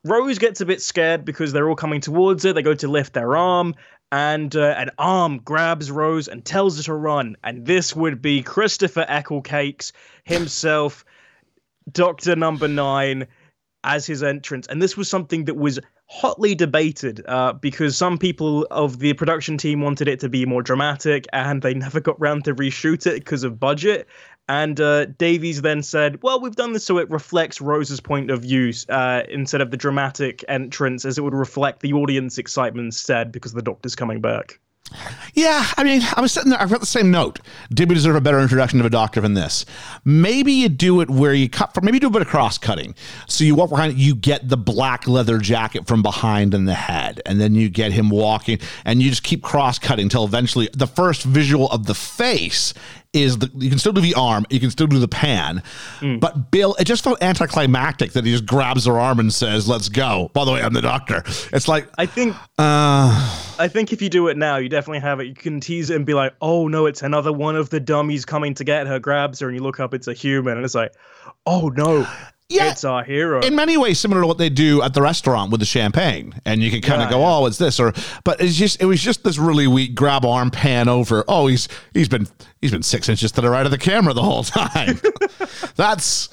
[0.04, 2.54] Rose gets a bit scared because they're all coming towards her.
[2.54, 3.76] They go to lift their arm,
[4.14, 7.36] and uh, an arm grabs Rose and tells her to run.
[7.44, 9.92] And this would be Christopher Ecclecakes
[10.24, 11.04] himself,
[11.92, 13.26] Doctor Number Nine,
[13.84, 14.68] as his entrance.
[14.68, 19.58] And this was something that was hotly debated uh, because some people of the production
[19.58, 23.16] team wanted it to be more dramatic, and they never got round to reshoot it
[23.16, 24.08] because of budget.
[24.50, 28.42] And uh, Davies then said, "Well, we've done this so it reflects Rose's point of
[28.42, 33.32] view uh, instead of the dramatic entrance, as it would reflect the audience excitement instead
[33.32, 34.60] because the Doctor's coming back."
[35.34, 36.62] Yeah, I mean, I was sitting there.
[36.62, 37.40] I've got the same note.
[37.74, 39.66] Did we deserve a better introduction of a doctor than this?
[40.06, 41.86] Maybe you do it where you cut from.
[41.86, 42.94] Maybe you do a bit of cross cutting.
[43.28, 43.98] So you walk behind.
[43.98, 47.92] You get the black leather jacket from behind in the head, and then you get
[47.94, 51.96] him walking, and you just keep cross cutting until eventually the first visual of the
[51.96, 52.74] face
[53.14, 53.50] is the.
[53.56, 54.46] You can still do the arm.
[54.50, 55.62] You can still do the pan,
[56.20, 59.90] but Bill, it just felt anticlimactic that he just grabs her arm and says, "Let's
[59.90, 61.24] go." By the way, I'm the doctor.
[61.54, 65.20] It's like, I think uh, I think if you do it now, you definitely have
[65.20, 65.28] it.
[65.28, 68.26] You can tease it and be like, "Oh no, it's another one of the dummies
[68.26, 70.76] coming to get her." Grabs her, and you look up, it's a human, and it's
[70.76, 70.94] like,
[71.46, 72.08] "Oh no,
[72.50, 72.72] Yeah.
[72.72, 75.60] it's our hero." in many ways similar to what they do at the restaurant with
[75.60, 77.36] the champagne and you can kind of Yeah, go yeah.
[77.36, 80.52] oh it's this or but it's just it was just this really weak grab arm
[80.52, 82.28] pan over oh he's he's been
[82.62, 85.00] he's been six inches to the right of the camera the whole time
[85.76, 86.30] that's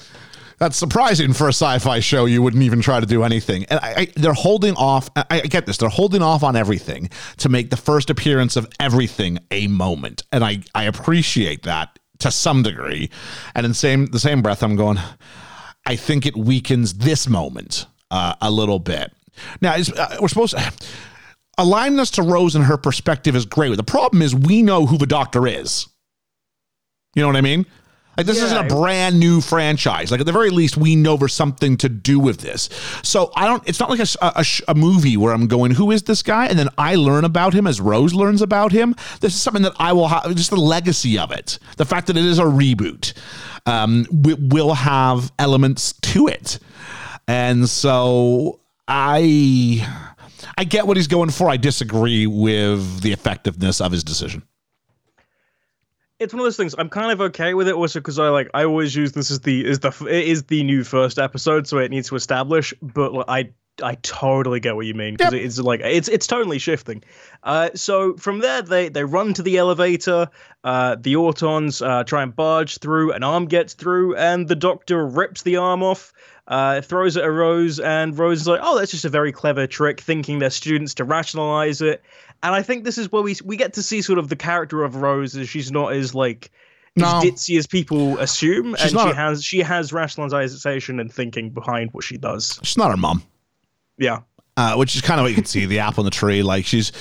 [0.59, 2.25] that's surprising for a sci-fi show.
[2.25, 5.09] You wouldn't even try to do anything, and I, I, they're holding off.
[5.15, 8.67] I, I get this; they're holding off on everything to make the first appearance of
[8.79, 13.09] everything a moment, and I I appreciate that to some degree.
[13.55, 14.99] And in same the same breath, I'm going.
[15.85, 19.11] I think it weakens this moment uh, a little bit.
[19.61, 20.55] Now, uh, we're supposed
[21.57, 23.75] to us to Rose and her perspective is great.
[23.75, 25.87] The problem is we know who the Doctor is.
[27.15, 27.65] You know what I mean?
[28.17, 30.11] Like this isn't a brand new franchise.
[30.11, 32.69] Like at the very least, we know there's something to do with this.
[33.03, 33.67] So I don't.
[33.67, 36.59] It's not like a, a- a movie where I'm going, "Who is this guy?" and
[36.59, 38.95] then I learn about him as Rose learns about him.
[39.21, 40.35] This is something that I will have.
[40.35, 43.13] Just the legacy of it, the fact that it is a reboot,
[43.65, 46.59] um, wi- will have elements to it,
[47.27, 49.87] and so I.
[50.57, 51.49] I get what he's going for.
[51.49, 54.43] I disagree with the effectiveness of his decision.
[56.21, 56.75] It's one of those things.
[56.77, 59.39] I'm kind of okay with it, also because I like I always use this as
[59.41, 62.73] the is the it is the new first episode, so it needs to establish.
[62.81, 63.49] But like, I
[63.83, 65.41] I totally get what you mean because Yep.
[65.43, 67.03] it's like it's it's totally shifting.
[67.43, 70.27] Uh, so from there they they run to the elevator.
[70.63, 73.13] Uh, the Autons uh, try and barge through.
[73.13, 76.13] An arm gets through, and the Doctor rips the arm off.
[76.47, 79.67] Uh, throws it at Rose, and Rose is like, "Oh, that's just a very clever
[79.67, 82.03] trick, thinking they're students to rationalize it."
[82.43, 84.83] And I think this is where we we get to see sort of the character
[84.83, 86.51] of Rose, as she's not as like
[86.97, 91.51] as ditzy as people assume, She's and she a- has she has rationalization and thinking
[91.51, 92.59] behind what she does.
[92.63, 93.23] She's not her mom.
[93.97, 94.21] Yeah.
[94.57, 96.43] Uh, which is kind of what you can see the apple in the tree.
[96.43, 96.91] Like she's,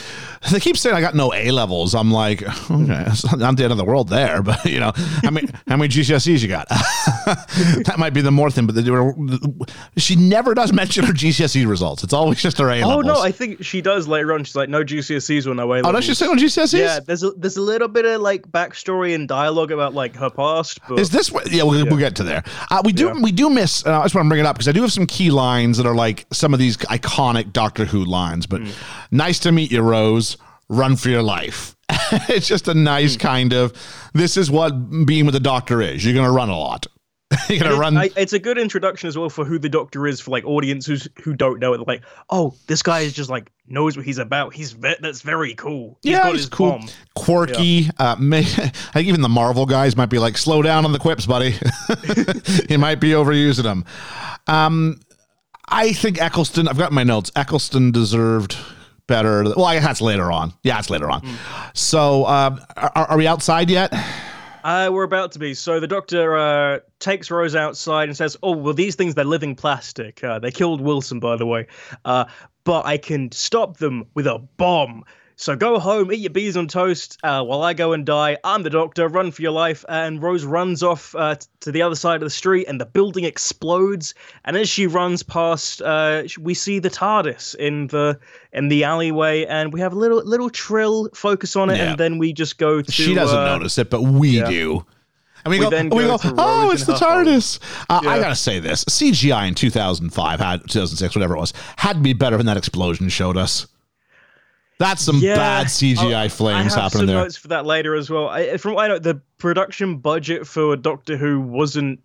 [0.53, 1.95] they keep saying I got no A levels.
[1.95, 5.31] I'm like, okay, it's not the end of the world there, but you know, how
[5.31, 6.69] many how many GCSEs you got?
[6.69, 8.67] that might be the more thing.
[8.67, 9.15] But were,
[9.97, 12.05] she never does mention her GCSE results.
[12.05, 12.93] It's always just her A levels.
[12.93, 14.45] Oh no, I think she does later on.
[14.45, 16.79] She's like, no GCSEs or no A oh, does she say on GCSEs?
[16.79, 20.31] Yeah, there's a there's a little bit of like backstory and dialogue about like her
[20.31, 21.51] past, but Is this what?
[21.51, 22.45] Yeah, we'll, we'll get to there.
[22.71, 23.21] Uh, we do Yeah.
[23.21, 23.85] we do miss.
[23.85, 25.77] Uh, I just want to bring it up because I do have some key lines
[25.79, 28.47] that are like some of these iconic Doctor Who lines.
[28.47, 28.71] But Hmm.
[29.11, 30.37] nice to meet you, Rose.
[30.69, 31.75] Run for your life.
[32.29, 33.21] it's just a nice Hmm.
[33.21, 33.73] kind of.
[34.15, 34.71] This is what
[35.07, 36.05] being with the Doctor is.
[36.05, 36.87] You're gonna run a lot.
[37.49, 37.97] You're gonna it- run.
[37.97, 41.09] I, it's a good introduction as well for who the Doctor is for like audiences
[41.23, 41.87] who don't know it.
[41.87, 44.53] Like, oh, this guy is just like knows what he's about.
[44.53, 45.97] He's ve- that's very cool.
[46.03, 46.89] He's yeah, got he's his cool, bomb.
[47.15, 47.89] quirky.
[47.99, 50.99] Uh, may, I think even the Marvel guys might be like, slow down on the
[50.99, 51.55] quips, buddy.
[52.69, 53.85] he might be overusing them.
[54.49, 55.01] Um,
[55.71, 56.69] I think Eccleston.
[56.69, 57.31] I've got my notes.
[57.37, 58.57] Eccleston deserved
[59.07, 59.43] better.
[59.43, 60.53] Well, I that's later on.
[60.63, 61.27] Yeah, it's later on.
[61.75, 63.93] So, um, are, are we outside yet?
[64.63, 65.55] Uh, we're about to be.
[65.55, 69.55] So the doctor uh, takes Rose outside and says, "Oh, well, these things they're living
[69.57, 70.23] plastic.
[70.23, 71.67] Uh, they killed Wilson, by the way.
[72.05, 72.27] Uh,
[72.65, 75.05] but I can stop them with a bomb.
[75.41, 78.37] So go home, eat your bees on toast, uh, while I go and die.
[78.45, 79.09] I'm the doctor.
[79.09, 82.27] Run for your life." And Rose runs off uh, t- to the other side of
[82.27, 84.13] the street, and the building explodes.
[84.45, 88.19] And as she runs past, uh, we see the TARDIS in the
[88.53, 91.93] in the alleyway, and we have a little little trill focus on it, Yeah.
[91.93, 92.93] and then we just go to.
[92.93, 94.51] she doesn't uh, notice it, but we yeah.
[94.51, 94.85] do.
[95.47, 96.93] And we, We go, then we go oh, it's the.
[96.93, 97.61] TARDIS.
[97.89, 102.01] Uh, I gotta say this: CGI in 2005 had 2006, whatever it was, had to
[102.01, 103.67] be better than that explosion showed us.
[104.81, 105.37] That's some Yeah.
[105.37, 107.17] bad CGI Oh, I flames have happening some there.
[107.19, 108.29] notes for that later as well.
[108.29, 112.01] I, from what I know, the production budget for Doctor Who wasn't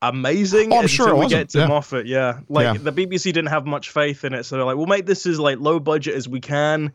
[0.00, 0.72] amazing.
[0.72, 1.66] Oh, I'm sure it we wasn't, get to yeah.
[1.66, 2.06] Moffat.
[2.06, 2.74] Yeah, like Yeah.
[2.82, 5.38] the BBC didn't have much faith in it, so they're like, "We'll make this as
[5.40, 6.92] like low budget as we can."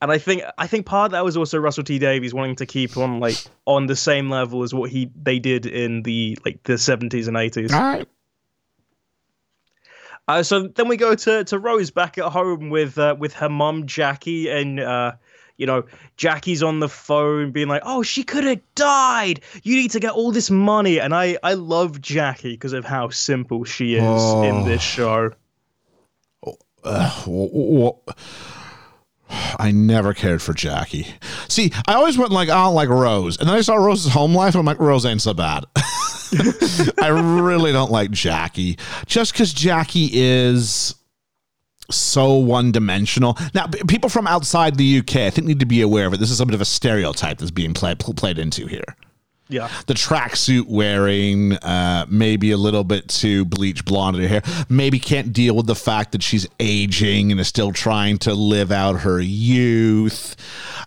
[0.00, 2.66] And I think I think part of that was also Russell T Davies wanting to
[2.66, 6.62] keep on like on the same level as what he they did in the like
[6.64, 7.72] the 70s and 80s.
[7.72, 8.08] All right.
[10.28, 13.48] Uh, so then we go to, to Rose back at home with uh, with her
[13.48, 15.12] mum Jackie, and uh,
[15.56, 15.84] you know
[16.18, 19.40] Jackie's on the phone being like, "Oh, she could have died.
[19.62, 23.08] You need to get all this money." And I I love Jackie because of how
[23.08, 24.42] simple she is Oh.
[24.42, 25.32] in this show.
[26.44, 27.92] W- w-
[29.30, 31.06] I never cared for Jackie.
[31.48, 33.38] See, I always went like, I don't like Rose.
[33.38, 35.64] And then I saw Rose's home life, and I'm like, Rose ain't so bad.
[37.00, 38.78] I really don't like Jackie.
[39.06, 40.94] Just because Jackie is
[41.90, 43.36] so one dimensional.
[43.54, 46.20] Now, people from outside the UK, I think, need to be aware of it.
[46.20, 48.96] This is a bit of a stereotype that's being play, pl- played into here
[49.50, 55.32] Yeah, the tracksuit wearing, uh, maybe a little bit too bleach blonde hair, maybe can't
[55.32, 59.20] deal with the fact that she's aging and is still trying to live out her
[59.20, 60.36] youth.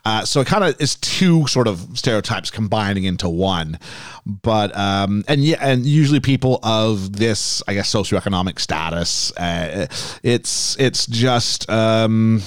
[0.05, 3.79] Uh, so it kind of is two sort of stereotypes combining into one.
[4.25, 9.87] But um, and yeah, and usually people of this, I guess, socioeconomic status, uh,
[10.21, 11.69] it's it's just.
[11.69, 12.41] Um,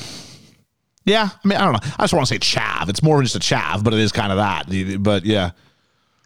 [1.07, 1.93] yeah, I mean, I don't know.
[1.99, 2.89] I just want to say chav.
[2.89, 5.03] It's more than just a chav, but it is kind of that.
[5.03, 5.51] But yeah.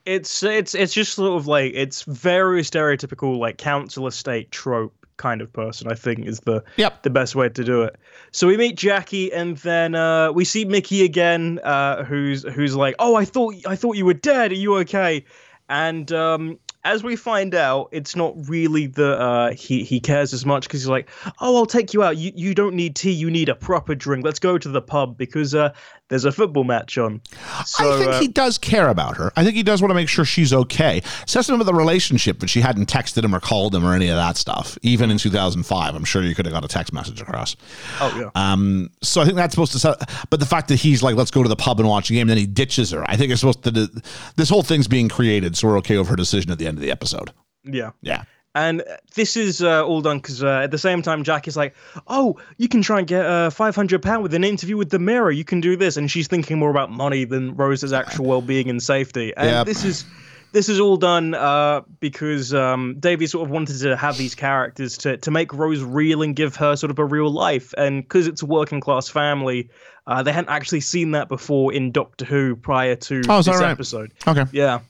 [0.09, 5.43] It's it's it's just sort of like it's very stereotypical like council estate trope kind
[5.43, 5.91] of person.
[5.91, 7.03] I think is the Yep.
[7.03, 7.97] the best way to do it.
[8.31, 12.95] So we meet Jackie, and then uh, we see Mickey again, uh, who's who's like,
[12.99, 14.51] "Oh, I thought I thought you were dead.
[14.53, 15.25] Are you okay?"
[15.69, 20.47] And um, as we find out, it's not really that uh, he he cares as
[20.47, 22.17] much because he's like, "Oh, I'll take you out.
[22.17, 23.11] You you don't need tea.
[23.13, 24.25] You need a proper drink.
[24.25, 25.75] Let's go to the pub because uh,
[26.09, 27.21] there's a football match on."
[27.67, 29.33] So, I think uh, he does care about her.
[29.37, 31.03] I think he does want to make sure she's okay.
[31.27, 34.09] Says something about the relationship, but she hadn't texted him or called him or any
[34.09, 34.77] of that stuff.
[34.83, 37.57] Even in 2005, I'm sure you could have got a text message across.
[38.01, 38.31] oh yeah.
[38.53, 39.79] Um, so I think that's supposed to.
[39.79, 42.13] set- But the fact that he's like, let's go to the pub and watch a
[42.13, 43.05] game, and then he ditches her.
[43.09, 43.89] I think it's supposed to.
[44.37, 46.83] This whole thing's being created, so we're okay with her decision at the end of
[46.83, 47.33] the episode.
[47.65, 47.91] Yeah.
[48.03, 48.23] Yeah.
[48.59, 48.83] And
[49.15, 51.75] this is uh, all done because uh, at the same time, Jackie's like,
[52.09, 54.99] "Oh, you can try and get uh, five hundred pound with an interview with the
[54.99, 55.31] Mirror.
[55.31, 58.83] You can do this." And she's thinking more about money than Rose's actual well-being and
[58.83, 59.33] safety.
[59.37, 59.67] And Yep.
[59.67, 60.05] this is
[60.51, 64.99] this is all done uh, because um, Davey sort of wanted to have these characters
[64.99, 67.73] to to make Rose real and give her sort of a real life.
[67.79, 69.71] And because it's a working class family,
[70.09, 73.71] uh, they hadn't actually seen that before in Doctor Who prior to Oh, this right?
[73.71, 74.13] episode.
[74.27, 74.47] Okay.
[74.53, 74.81] Yeah.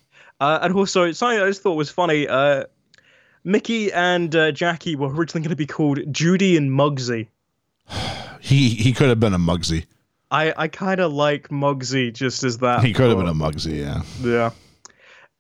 [0.41, 2.29] Uh, and also, something I just thought was funny.
[3.45, 7.29] Mickey and uh, Jackie were originally going to be called Judy and Muggsy.
[8.41, 9.85] He he could have been a Mugsy.
[10.31, 12.85] I, I kind of like Muggsy just as that.
[12.85, 14.03] He could have been a Mugsy, yeah.
[14.23, 14.51] Yeah.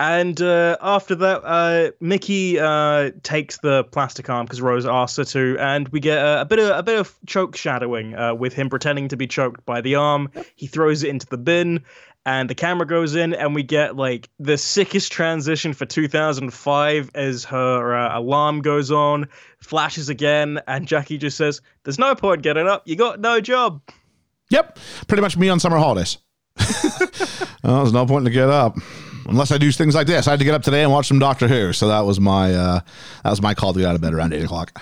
[0.00, 5.24] And uh, after that, uh, Mickey uh, takes the plastic arm because Rose asks her
[5.24, 8.52] to, and we get a, a bit of a bit of choke shadowing uh, with
[8.52, 10.30] him pretending to be choked by the arm.
[10.54, 11.82] He throws it into the bin,
[12.28, 17.44] and the camera goes in, and we get like the sickest transition for 2005 as
[17.46, 19.28] her uh, alarm goes on,
[19.60, 22.82] flashes again, and Jackie just says, "There's no point getting up.
[22.86, 23.80] You got no job."
[24.50, 24.78] Yep.
[25.06, 26.18] Pretty much me on summer holidays.
[27.64, 28.76] well, there's no point to get up.
[29.26, 30.26] Unless I do things like this.
[30.26, 31.72] I had to get up today and watch some Doctor Who.
[31.72, 32.80] So that was my uh
[33.24, 34.78] that was my call to get out of bed around eight o'clock.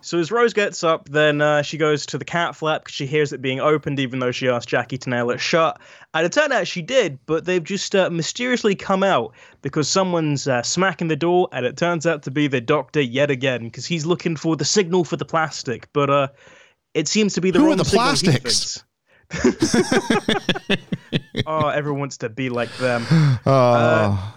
[0.00, 3.06] So as Rose gets up, then uh, she goes to the cat flap because she
[3.06, 5.80] hears it being opened, even though she asked Jackie to nail it shut.
[6.14, 10.46] And it turned out she did, but they've just uh, mysteriously come out because someone's
[10.46, 13.86] uh, smacking the door, and it turns out to be the Doctor yet again because
[13.86, 16.28] he's looking for the signal for the plastic, but uh,
[16.94, 18.84] it seems to be the Who are wrong the signal plastics?
[21.46, 23.04] oh, everyone wants to be like them.
[23.46, 24.34] Oh.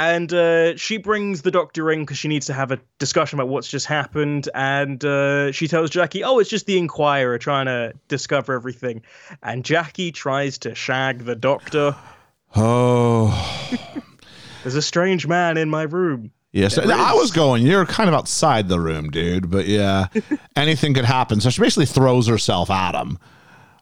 [0.00, 3.50] And uh, she brings the doctor in because she needs to have a discussion about
[3.50, 4.48] what's just happened.
[4.54, 9.02] And uh, she tells Jackie, "Oh, it's just the Inquirer trying to discover everything."
[9.42, 11.94] And Jackie tries to shag the doctor.
[12.56, 13.68] oh.
[14.62, 16.30] There's a strange man in my room.
[16.52, 17.66] Yes, There I was going.
[17.66, 19.50] You're kind of outside the room, dude.
[19.50, 20.06] But yeah,
[20.56, 21.42] anything could happen.
[21.42, 23.18] So she basically throws herself at him.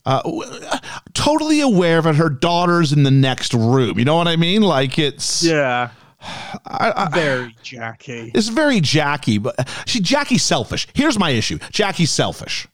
[0.04, 0.80] Uh,
[1.14, 3.98] totally aware that her daughter's in the next room.
[3.98, 4.62] You know what I mean?
[4.62, 5.90] Like it's Yeah,
[6.20, 8.32] I, I, very Jackie.
[8.34, 10.88] it's very Jackie, but she Jackie's selfish.
[10.94, 12.66] Here's my issue: Jackie's selfish.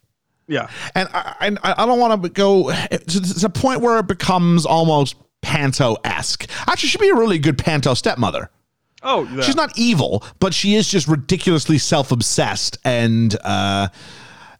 [0.46, 2.70] Yeah, and I, and I I don't want to go.
[2.70, 6.48] to it's a point where it becomes almost Panto esque.
[6.66, 8.50] Actually, she'd be a really good Panto stepmother.
[9.02, 9.42] Oh, yeah.
[9.42, 13.88] She's not evil, but she is just ridiculously self obsessed and uh,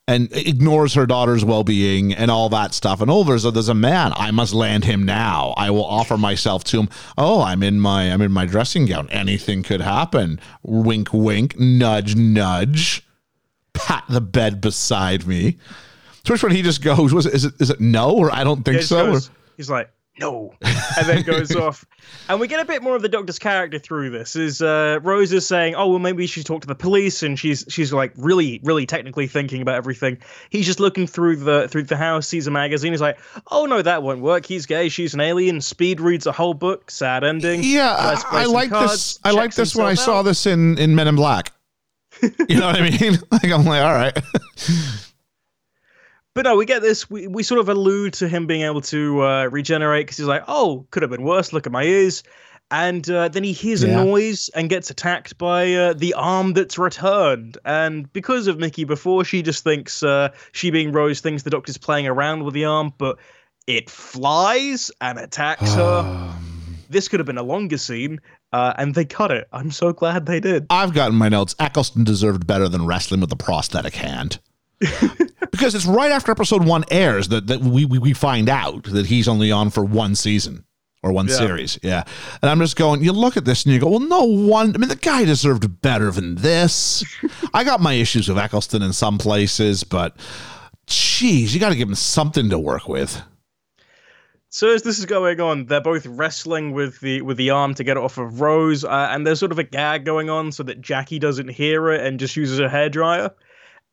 [0.07, 3.01] and ignores her daughter's well being and all that stuff.
[3.01, 4.13] And oh, there's a, there's a man.
[4.17, 5.55] I must land him now.
[5.57, 6.89] I will offer myself to him.
[7.17, 9.09] Oh, I'm in my I'm in my dressing gown.
[9.11, 10.41] Anything could happen.
[10.63, 11.59] Wink, wink.
[11.59, 13.07] Nudge, nudge.
[13.73, 15.59] Pat the bed beside me.
[16.27, 17.13] So which one he just goes?
[17.15, 19.13] Was it is it is it no or I don't think Yeah, so?
[19.13, 19.91] goes- he's like,
[20.21, 21.85] no, and then goes off.
[22.29, 24.37] And we get a bit more of the Doctor's character through this.
[24.37, 27.39] Is uh, Rose is saying, oh well, maybe we should talk to the police, and
[27.39, 30.19] she's she's like really really technically thinking about everything.
[30.51, 32.93] He's just looking through the through the house, sees a magazine.
[32.93, 33.19] He's like,
[33.51, 34.47] oh no, that won't work.
[34.47, 34.89] He's gay.
[34.89, 35.61] She's an alien.
[35.61, 36.91] Speed reads a whole book.
[36.91, 37.63] Sad ending.
[37.65, 39.19] Yeah, Tries to play I like cards, this.
[39.25, 41.53] I like this when I himself saw this in in Men in Black.
[42.49, 43.19] You know what I mean?
[43.33, 44.17] Like I'm like, all right.
[46.35, 47.09] But no, we get this.
[47.09, 50.43] We, we sort of allude to him being able to uh, regenerate because he's like,
[50.49, 51.53] oh, could have been worse.
[51.53, 52.25] Look at my ears.
[52.71, 54.01] And uh, then he hears Yeah.
[54.01, 57.57] a noise and gets attacked by uh, the arm that's returned.
[57.65, 61.79] And because of Mickey before, she just thinks, uh, she being Rose, thinks the doctor's
[61.79, 63.19] playing around with the arm, but
[63.69, 66.35] it flies and attacks her.
[66.91, 68.21] This could have been a longer scene,
[68.53, 69.47] uh, and they cut it.
[69.53, 70.67] I'm so glad they did.
[70.71, 71.55] I've gotten my notes.
[71.61, 74.41] Eccleston deserved better than wrestling with a prosthetic hand.
[75.55, 79.07] because it's right after episode one airs that, that we, we, we find out that
[79.07, 80.65] he's only on for one season
[81.03, 81.35] or one Yeah.
[81.37, 81.79] series.
[81.83, 82.05] Yeah.
[82.43, 84.79] And I'm just going, you look at this and you go, well, no one, I
[84.79, 87.05] mean, the guy deserved better than this.
[87.55, 90.17] I got my issues with Eccleston in some places, but
[90.87, 93.21] geez, you got to give him something to work with.
[94.49, 97.83] So as this is going on, they're both wrestling with the with the arm to
[97.83, 100.63] get it off of Rose, uh, and there's sort of a gag going on so
[100.63, 103.33] that Jackie doesn't hear it and just uses her hairdryer.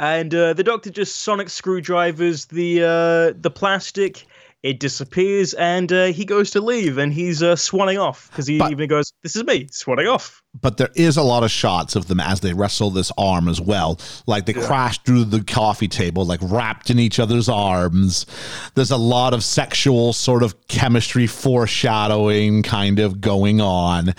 [0.02, 4.26] And uh, the Doctor just sonic screwdrivers the uh, the plastic.
[4.64, 8.60] It disappears, and uh, he goes to leave, and he's uh, swanning off because he
[8.60, 11.96] But- even goes, "This is me, swanning off." but there is a lot of shots
[11.96, 13.98] of them as they wrestle this arm as well.
[14.28, 18.26] Like they crash through the coffee table, like wrapped in each other's arms.
[18.76, 24.14] There's a lot of sexual sort of chemistry foreshadowing kind of going on.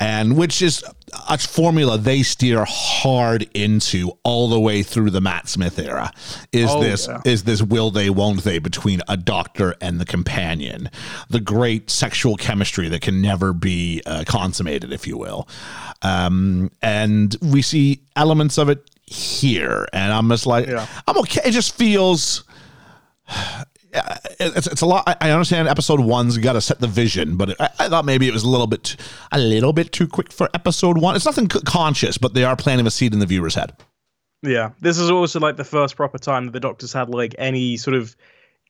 [0.00, 0.84] And which is
[1.28, 6.12] a formula they steer hard into all the way through the Matt Smith era.
[6.52, 7.20] Is Oh, this yeah.
[7.24, 10.90] is this will they won't they between a doctor and the companion,
[11.30, 15.48] the great sexual chemistry that can never be uh, consummated, if you will,
[16.02, 20.86] um, and we see elements of it here, and I'm just like, Yeah.
[21.06, 21.40] I'm okay.
[21.46, 22.44] It just feels
[23.92, 25.04] it's, it's a lot.
[25.06, 28.28] I- I understand episode one's got to set the vision, but I, I thought maybe
[28.28, 28.96] it was a little bit,
[29.32, 31.16] a little bit too quick for episode one.
[31.16, 33.72] It's nothing c- conscious, but they are planting a seed in the viewer's head.
[34.42, 37.76] Yeah, this is also like the first proper time that the Doctor's had like any
[37.76, 38.14] sort of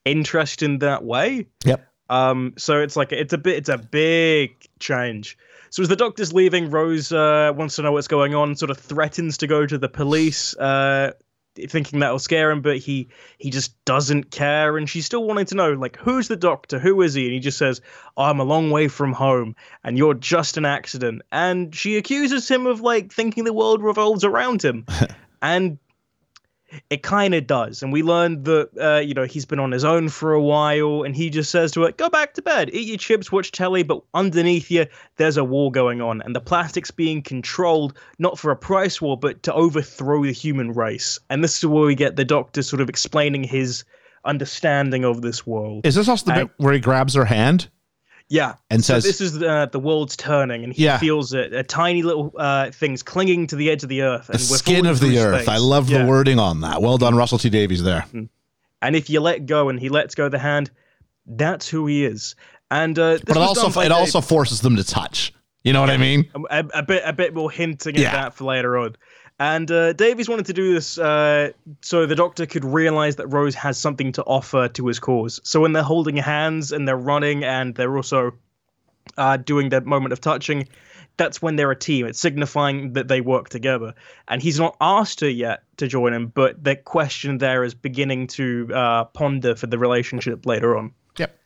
[0.04, 1.46] interest in that way.
[1.64, 1.86] Yep.
[2.08, 5.36] Um, so it's like it's a bit, it's a big change.
[5.70, 8.56] So as the Doctor's leaving, Rose uh, wants to know what's going on.
[8.56, 11.12] Sort of threatens to go to the police, uh,
[11.66, 14.76] thinking that'll scare him, but he he just doesn't care.
[14.76, 16.78] And she's still wanting to know, like, who's the Doctor?
[16.78, 17.24] Who is he?
[17.24, 17.80] And he just says,
[18.16, 22.66] "I'm a long way from home, and you're just an accident." And she accuses him
[22.66, 24.86] of like thinking the world revolves around him,
[25.42, 25.78] and
[26.90, 27.82] it kind of does.
[27.82, 31.02] And we learned that, uh, you know, he's been on his own for a while,
[31.02, 33.82] and he just says to her, Go back to bed, eat your chips, watch telly,
[33.82, 38.50] but underneath you, there's a war going on, and the plastic's being controlled, not for
[38.50, 41.18] a price war, but to overthrow the human race.
[41.30, 43.84] And this is where we get the doctor sort of explaining his
[44.24, 45.86] understanding of this world.
[45.86, 47.68] Is this also the And- bit where he grabs her hand?
[48.30, 48.54] Yeah.
[48.70, 50.98] And so says- this is uh, the world's turning, and he Yeah.
[50.98, 54.26] feels a, a tiny little uh, things clinging to the edge of the earth.
[54.26, 55.42] The and we're skin of the earth.
[55.44, 55.48] space.
[55.48, 56.02] I love Yeah.
[56.02, 56.82] the wording on that.
[56.82, 57.82] Well done, Russell T Davies.
[57.82, 58.04] There.
[58.82, 60.70] And if you let go and he lets go the hand,
[61.26, 62.36] that's who he is.
[62.70, 65.32] And uh, But it also it Dave- also forces them to touch.
[65.64, 66.30] You know what I mean?
[66.50, 68.08] a, a bit a bit more hinting Yeah.
[68.08, 68.96] at that for later on.
[69.40, 73.54] And uh, Davies wanted to do this uh, so the Doctor could realize that Rose
[73.54, 75.40] has something to offer to his cause.
[75.44, 78.32] So when they're holding hands and they're running and they're also
[79.16, 80.68] uh, doing their moment of touching,
[81.18, 82.06] that's when they're a team.
[82.06, 83.94] It's signifying that they work together.
[84.26, 88.28] And he's not asked her yet to join him, but the question there is beginning
[88.28, 90.92] to uh, ponder for the relationship later on.
[91.16, 91.38] Yep.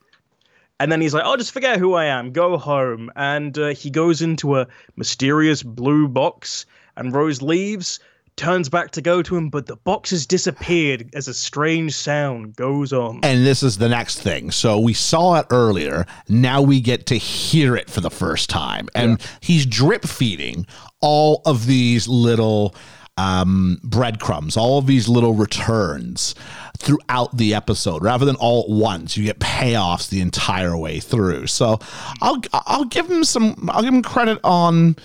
[0.79, 2.31] And then he's like, "I'll just forget who I am.
[2.31, 6.65] Go home." And uh, he goes into a mysterious blue box,
[6.97, 7.99] and Rose leaves,
[8.35, 12.55] turns back to go to him, but the box has disappeared as a strange sound
[12.55, 13.19] goes on.
[13.23, 14.51] And this is the next thing.
[14.51, 16.05] So we saw it earlier.
[16.27, 18.87] Now we get to hear it for the first time.
[18.95, 20.65] And he's drip feeding
[21.01, 22.75] all of these little
[23.17, 26.33] um, breadcrumbs, all of these little returns
[26.79, 28.03] throughout the episode.
[28.03, 31.47] Rather than all at once, you get payoffs the entire way through.
[31.47, 31.79] So
[32.21, 33.69] I'll I'll give him some.
[33.71, 34.95] I'll give him credit on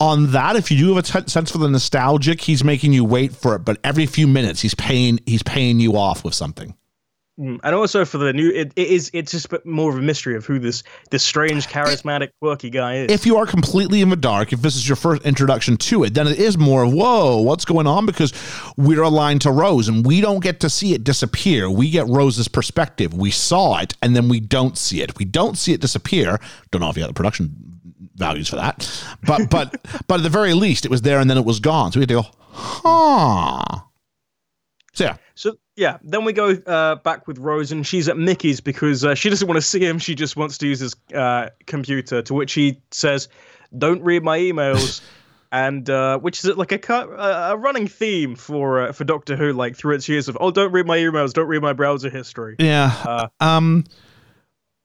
[0.00, 3.04] on that if you do have a t- sense for the nostalgic he's making you
[3.04, 6.74] wait for it but every few minutes he's paying he's paying you off with something
[7.38, 10.36] Mm, and also for the new, it, it is it's just more of a mystery
[10.36, 13.10] of who this this strange, charismatic, quirky guy is.
[13.10, 16.12] if you are completely in the dark, if this is your first introduction to it,
[16.12, 18.04] then it is more of, whoa, what's going on?
[18.04, 18.32] Because
[18.76, 21.70] we're aligned to Rose and we don't get to see it disappear.
[21.70, 23.14] We get Rose's perspective.
[23.14, 25.18] We saw it and then we don't see it.
[25.18, 26.38] We don't see it disappear.
[26.70, 27.54] Don't know if you have the production
[28.16, 29.04] values for that.
[29.22, 31.92] But but but at the very least it was there and then it was gone.
[31.92, 33.80] So we had to go, huh.
[34.92, 35.16] So yeah.
[35.34, 39.14] So yeah, then we go uh, back with Rose, and she's at Mickey's because uh,
[39.14, 39.98] she doesn't want to see him.
[39.98, 42.20] She just wants to use his uh, computer.
[42.20, 43.28] To which he says,
[43.76, 45.00] "Don't read my emails,"
[45.52, 49.36] and uh, which is like a cu- a a running theme for uh, for Doctor
[49.36, 52.10] Who, like through its years of, "Oh, don't read my emails, don't read my browser
[52.10, 52.94] history." Yeah.
[53.02, 53.84] Uh, um.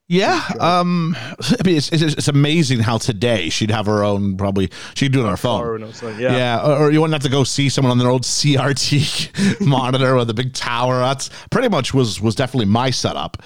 [0.08, 0.40] Yeah.
[0.60, 1.16] Um.
[1.40, 4.36] I mean, it's, it's it's amazing how today she'd have her own.
[4.36, 5.82] Probably she'd do it on her phone.
[6.20, 6.36] yeah.
[6.36, 6.64] Yeah.
[6.64, 10.30] Or, or you wouldn't have to go see someone on their old CRT monitor with
[10.30, 10.98] a big tower.
[11.00, 13.42] That's pretty much was was definitely my setup.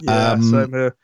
[0.00, 0.96] Yeah, Um, same here.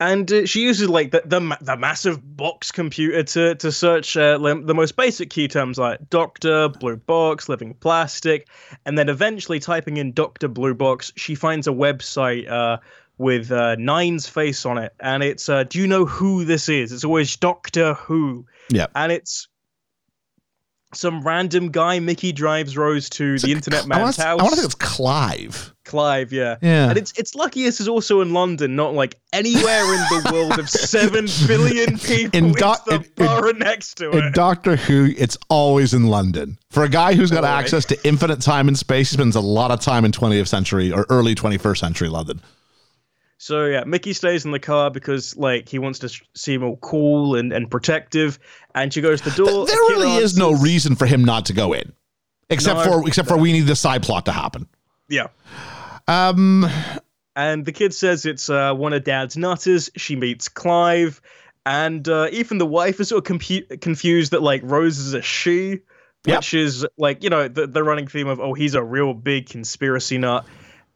[0.00, 4.38] And uh, she uses like the, the the massive box computer to to search uh,
[4.38, 8.48] the most basic key terms like doctor, blue box, living plastic,
[8.84, 12.78] and then eventually typing in Doctor Blue Box, she finds a website uh,
[13.18, 16.92] with uh, Nine's face on it, and it's uh, do you know who this is?
[16.92, 18.86] It's always Doctor Who, Yeah.
[18.94, 19.48] and it's
[20.92, 24.40] some random guy Mickey drives Rose to the internet I man's want house.
[24.40, 25.74] I want to think it's Clive.
[25.84, 26.56] Clive, yeah.
[26.62, 26.88] Yeah.
[26.88, 30.58] And it's it's lucky this is also in London, not like anywhere in the world
[30.60, 32.38] of seven billion people.
[32.38, 34.34] In In doc- the in- in- next to In it.
[34.34, 36.58] Doctor Who, it's always in London.
[36.70, 39.72] For a guy who's got access to infinite time and space, he spends a lot
[39.72, 42.40] of time in 20th century or early 21st century London.
[43.38, 46.76] So yeah, Mickey stays in the car because like he wants to sh- seem all
[46.76, 48.38] cool and, and protective,
[48.74, 49.66] and she goes to the door.
[49.66, 51.92] there a kid really is no reason for him not to go in,
[52.50, 53.00] except No.
[53.00, 54.66] for except for we need the side plot to happen.
[55.08, 55.28] Yeah.
[56.08, 56.66] Um,
[57.36, 59.90] And the kid says it's uh, one of Dad's nutters.
[59.96, 61.20] She meets Clive,
[61.66, 65.22] And uh, even the wife is sort of compu- confused that like Rose is a
[65.22, 65.80] she,
[66.26, 66.38] Yep.
[66.38, 69.46] which is like you know the, the running theme of oh he's a real big
[69.48, 70.46] conspiracy nut.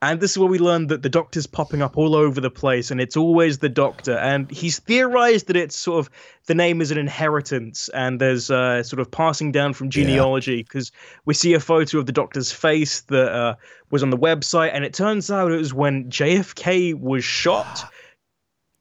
[0.00, 2.92] And this is where we learn that the doctor's popping up all over the place,
[2.92, 4.16] and it's always the doctor.
[4.16, 6.10] And he's theorized that it's sort of
[6.46, 10.92] the name is an inheritance, and there's uh, sort of passing down from genealogy because
[11.24, 13.54] we see a photo of the doctor's face that uh,
[13.90, 17.84] was on the website, and it turns out it was when JFK was shot.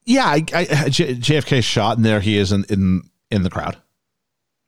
[0.06, 3.02] Yeah, I, I, J, JFK shot, and there he is in in,
[3.32, 3.76] in the crowd.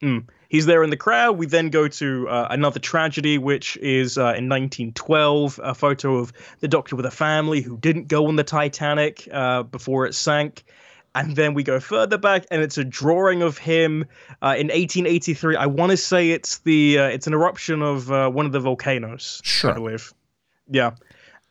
[0.02, 0.26] Mm.
[0.50, 1.38] He's there in the crowd.
[1.38, 6.34] We then go to uh, another tragedy, which is uh, in 1912, a photo of
[6.60, 10.64] the doctor with a family who didn't go on the Titanic uh, before it sank.
[11.14, 14.06] And then we go further back, and it's a drawing of him
[14.41, 15.56] uh, in 1883.
[15.56, 18.60] I want to say it's the uh, it's an eruption of uh, one of the
[18.60, 19.41] volcanoes.
[19.43, 19.72] Sure.
[19.72, 20.14] I believe.
[20.68, 20.91] Yeah.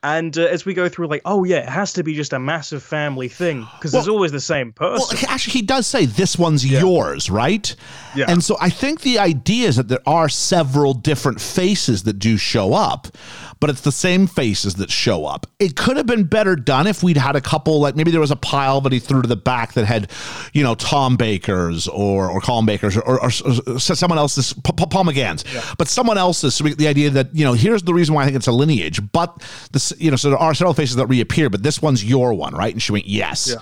[0.02, 2.38] And uh, as we go through, like, oh yeah, it has to be just a
[2.38, 5.18] massive family thing because there's always the same person.
[5.20, 7.74] Well, actually, he does say this one's yours, right?
[8.14, 8.26] Yeah.
[8.28, 12.36] And so I think the idea is that there are several different faces that do
[12.36, 13.08] show up,
[13.58, 15.48] but it's the same faces that show up.
[15.58, 18.30] It could have been better done if we'd had a couple, like maybe there was
[18.30, 20.12] a pile that he threw to the back that had,
[20.52, 23.30] you know, Tom Baker's or or Colin Baker's or, or, or
[23.80, 25.44] someone else's, Paul McGann's,
[25.76, 26.54] but someone else's.
[26.54, 28.52] So we, the idea that you know, here's the reason why I think it's a
[28.52, 29.42] lineage, but
[29.72, 32.54] the you know, so there are several faces that reappear, but this one's your one,
[32.54, 32.72] right?
[32.72, 33.54] And she went, yes.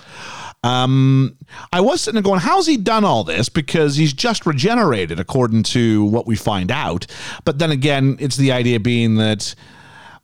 [0.63, 1.37] Um,
[1.71, 3.47] I was sitting there going, how's he done all this?
[3.47, 7.05] Because he's just regenerated, according to what we find out.
[7.45, 9.53] But then again, it's the idea being that,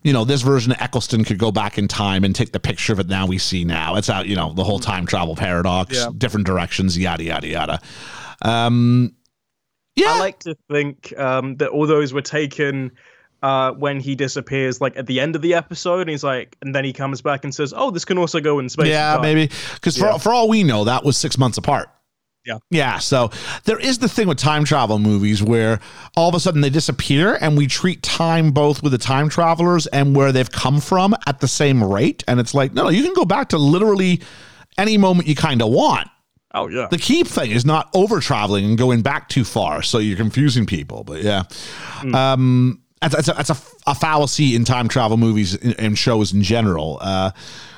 [0.01, 2.91] you know, this version of Eccleston could go back in time and take the picture
[2.93, 3.95] of it now we see now.
[3.95, 6.09] It's out, you know, the whole time travel paradox, Yeah.
[6.17, 7.81] different directions, yada, yada, yada.
[8.41, 9.15] Um,
[9.95, 10.13] yeah.
[10.13, 12.91] I like to think um, that all those were taken
[13.43, 16.73] uh, when he disappears, like at the end of the episode, and he's like, and
[16.73, 19.51] then he comes back and says, "Oh, this can also go in space." yeah, maybe.
[19.75, 20.17] Because for, Yeah.
[20.17, 21.89] for all we know, that was six months apart.
[22.45, 22.57] Yeah.
[22.71, 22.97] Yeah.
[22.97, 23.31] So
[23.63, 25.79] there is the thing with time travel movies where
[26.17, 29.87] all of a sudden they disappear and we treat time both with the time travelers
[29.87, 32.21] and where they've come from at the same rate.
[32.27, 34.21] And it's like, no, no, you can go back to literally
[34.77, 36.09] any moment you kind of want.
[36.53, 36.87] Oh yeah.
[36.91, 39.81] The key thing is not over traveling and going back too far.
[39.81, 41.05] So you're confusing people.
[41.05, 41.43] But yeah.
[42.13, 43.57] Um, that's, that's, a, that's a,
[43.91, 46.97] a fallacy in time travel movies and, shows in general.
[47.01, 47.31] Uh,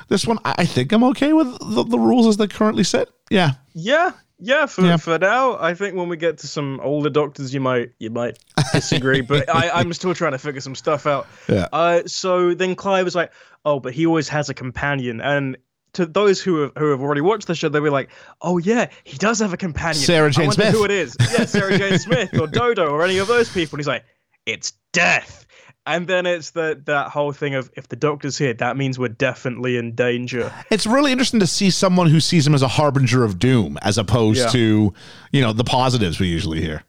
[0.07, 3.09] this one, I I think I'm okay with the, the rules as they currently sit.
[3.29, 3.51] Yeah.
[3.73, 4.65] Yeah, yeah.
[4.67, 4.97] For Yeah.
[4.97, 8.37] for now, I think when we get to some older doctors, you might you might
[8.71, 11.27] disagree, but I, I'm still trying to figure some stuff out.
[11.49, 11.67] Yeah.
[11.73, 13.31] Uh, so then Clive was like,
[13.65, 15.57] "Oh, but he always has a companion," and
[15.93, 18.09] to those who have who have already watched the show, they'll be like,
[18.41, 20.73] "Oh yeah, he does have a companion." Sarah I Jane wonder Smith.
[20.75, 21.17] Who it is?
[21.31, 23.77] Yeah, Sarah Jane Smith or Dodo or any of those people.
[23.77, 24.03] And he's like,
[24.45, 25.45] "It's death."
[25.87, 29.07] And then it's that that whole thing of if the doctor's here, that means we're
[29.09, 30.51] definitely in danger.
[30.71, 33.97] It's really interesting to see someone who sees him as a harbinger of doom as
[33.99, 34.49] opposed Yeah.
[34.49, 34.93] to,
[35.31, 36.83] you know, the positives we usually hear.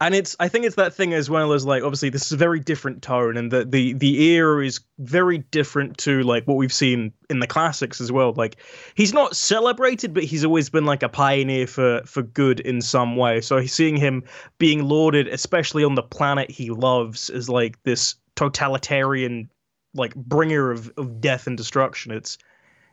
[0.00, 2.36] And it's I think it's that thing as well as like obviously this is a
[2.36, 6.72] very different tone and the the the era is very different to like what we've
[6.72, 8.32] seen in the classics as well.
[8.32, 8.56] Like
[8.94, 13.16] he's not celebrated, but he's always been like a pioneer for for good in some
[13.16, 13.42] way.
[13.42, 14.24] So seeing him
[14.58, 19.50] being lauded, especially on the planet he loves, is like this totalitarian
[19.94, 22.12] like bringer of, of death and destruction.
[22.12, 22.38] It's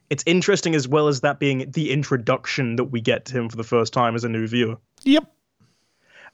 [0.09, 3.55] it's interesting as well as that being the introduction that we get to him for
[3.55, 4.77] the first time as a new viewer.
[5.03, 5.31] Yep.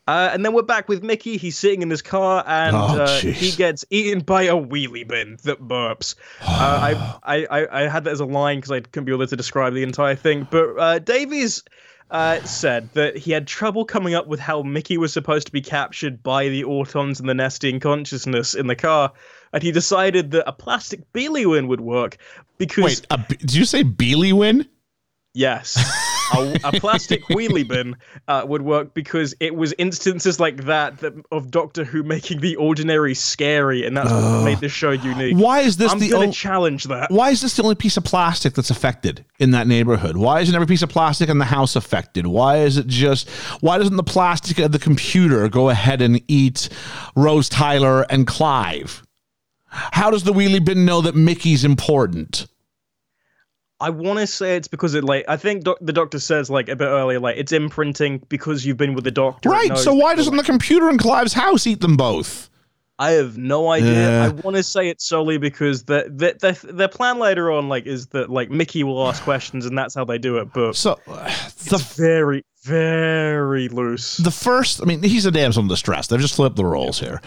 [0.05, 1.37] Uh, and then we're back with Mickey.
[1.37, 5.37] He's sitting in his car, and Oh, uh, he gets eaten by a wheelie bin
[5.43, 6.15] that burps.
[6.41, 9.35] uh, I, I, I, had that as a line because I couldn't be able to
[9.37, 10.45] describe the entire thing.
[10.51, 11.63] But uh, Davies
[12.11, 15.61] uh, said that he had trouble coming up with how Mickey was supposed to be
[15.61, 19.13] captured by the Autons and the nesting consciousness in the car,
[19.53, 22.17] and he decided that a plastic Beeliwin would work
[22.57, 24.67] because Wait, b- did you say Beely win?
[25.33, 25.79] Yes.
[26.33, 27.95] a, a plastic wheelie bin
[28.27, 32.55] uh, would work because it was instances like that, that of Doctor Who making the
[32.55, 35.37] ordinary scary, and that's what made this show unique.
[35.37, 37.11] Why is this I'm the gonna challenge that.
[37.11, 40.17] Why is this the only piece of plastic that's affected in that neighborhood?
[40.17, 42.27] Why isn't every piece of plastic in the house affected?
[42.27, 43.29] Why is it just
[43.61, 46.69] why doesn't the plastic of the computer go ahead and eat
[47.15, 49.03] Rose Tyler and Clive?
[49.73, 52.47] How does the wheelie bin know that Mickey's important?
[53.83, 56.69] I want to say it's because it like I think doc- the Doctor says like
[56.69, 59.49] a bit earlier, like it's imprinting because you've been with the Doctor.
[59.49, 59.77] Right.
[59.77, 62.49] So why doesn't the computer in Clive's house eat them both?
[62.99, 63.91] I have no idea.
[63.91, 64.25] Yeah.
[64.25, 67.85] I want to say it solely because the, the, the, their plan later on like
[67.85, 70.53] is that like Mickey will ask questions and that's how they do it.
[70.53, 74.15] But So the it's very very loose.
[74.17, 76.07] the first, I mean, he's a damsel in distress.
[76.07, 77.19] They've just flipped the roles here.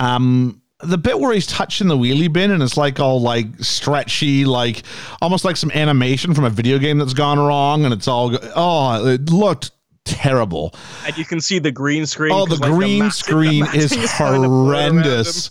[0.00, 4.44] Um, the bit where he's touching the wheelie bin and it's like all like stretchy,
[4.44, 4.82] like
[5.20, 9.06] almost like some animation from a video game that's gone wrong, and it's all oh,
[9.06, 9.72] it looked
[10.04, 10.74] terrible.
[11.06, 12.32] And you can see the green screen.
[12.32, 15.02] Oh, the like, green matting- screen the is matting kinda blur around him.
[15.02, 15.50] horrendous.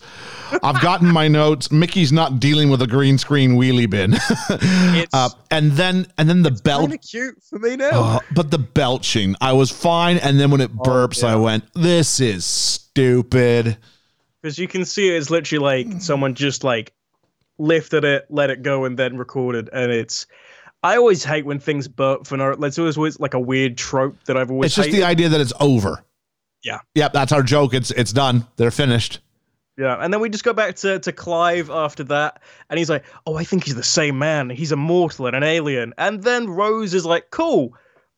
[0.63, 1.71] I've gotten my notes.
[1.71, 4.15] Mickey's not dealing with a green screen wheelie bin.
[4.49, 7.89] It's uh, and then and then the belt cute for me now.
[7.93, 10.17] Oh, but the belching, I was fine.
[10.17, 11.35] And then when it burps, I yeah.
[11.35, 13.77] went, "This is stupid."
[14.41, 16.01] Because you can see it is literally like mm.
[16.01, 16.93] someone just like
[17.57, 19.69] lifted it, let it go, and then recorded.
[19.71, 20.25] And it's.
[20.81, 22.51] I always hate when things burp for no.
[22.51, 24.67] It's always, always like a weird trope that I've always.
[24.67, 25.01] It's just hated.
[25.01, 26.03] the idea that it's over.
[26.63, 26.79] Yeah.
[26.95, 27.73] Yep, that's our joke.
[27.73, 28.47] It's it's done.
[28.55, 29.19] They're finished.
[29.77, 33.05] Yeah, and then we just go back to, to Clive after that, and he's like,
[33.25, 34.49] "Oh, I think he's the same man.
[34.49, 37.73] He's immortal and an alien." And then Rose is like, "Cool,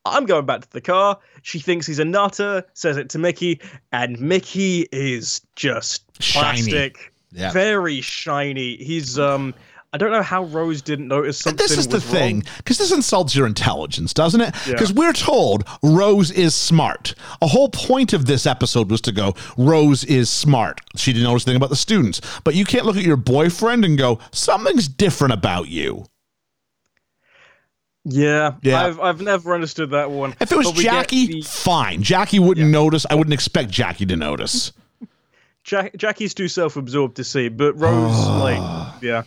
[0.06, 3.60] I'm going back to the car." She thinks he's a nutter, says it to Mickey,
[3.91, 6.43] and Mickey is just Shiny.
[6.64, 7.52] plastic, Yeah.
[7.52, 8.78] very shiny.
[8.78, 9.54] He's um,
[9.93, 11.58] I don't know how Rose didn't notice something.
[11.58, 14.56] This is the thing, because this insults your intelligence, doesn't it?
[14.66, 14.72] Yeah.
[14.74, 17.14] Because we're told Rose is smart.
[17.41, 20.80] A whole point of this episode was to go, Rose is smart.
[20.95, 22.22] She didn't notice anything about the students.
[22.45, 26.06] But you can't look at your boyfriend and go, something's different about you.
[28.04, 28.84] Yeah, Yeah.
[28.86, 30.34] I've I've never understood that one.
[30.39, 32.02] If it was But we get Jackie, the- fine.
[32.02, 33.06] Jackie wouldn't notice.
[33.10, 34.72] I wouldn't expect Jackie to notice.
[35.64, 39.24] Jack, Jackie's too self-absorbed to see, but Rose, like, yeah.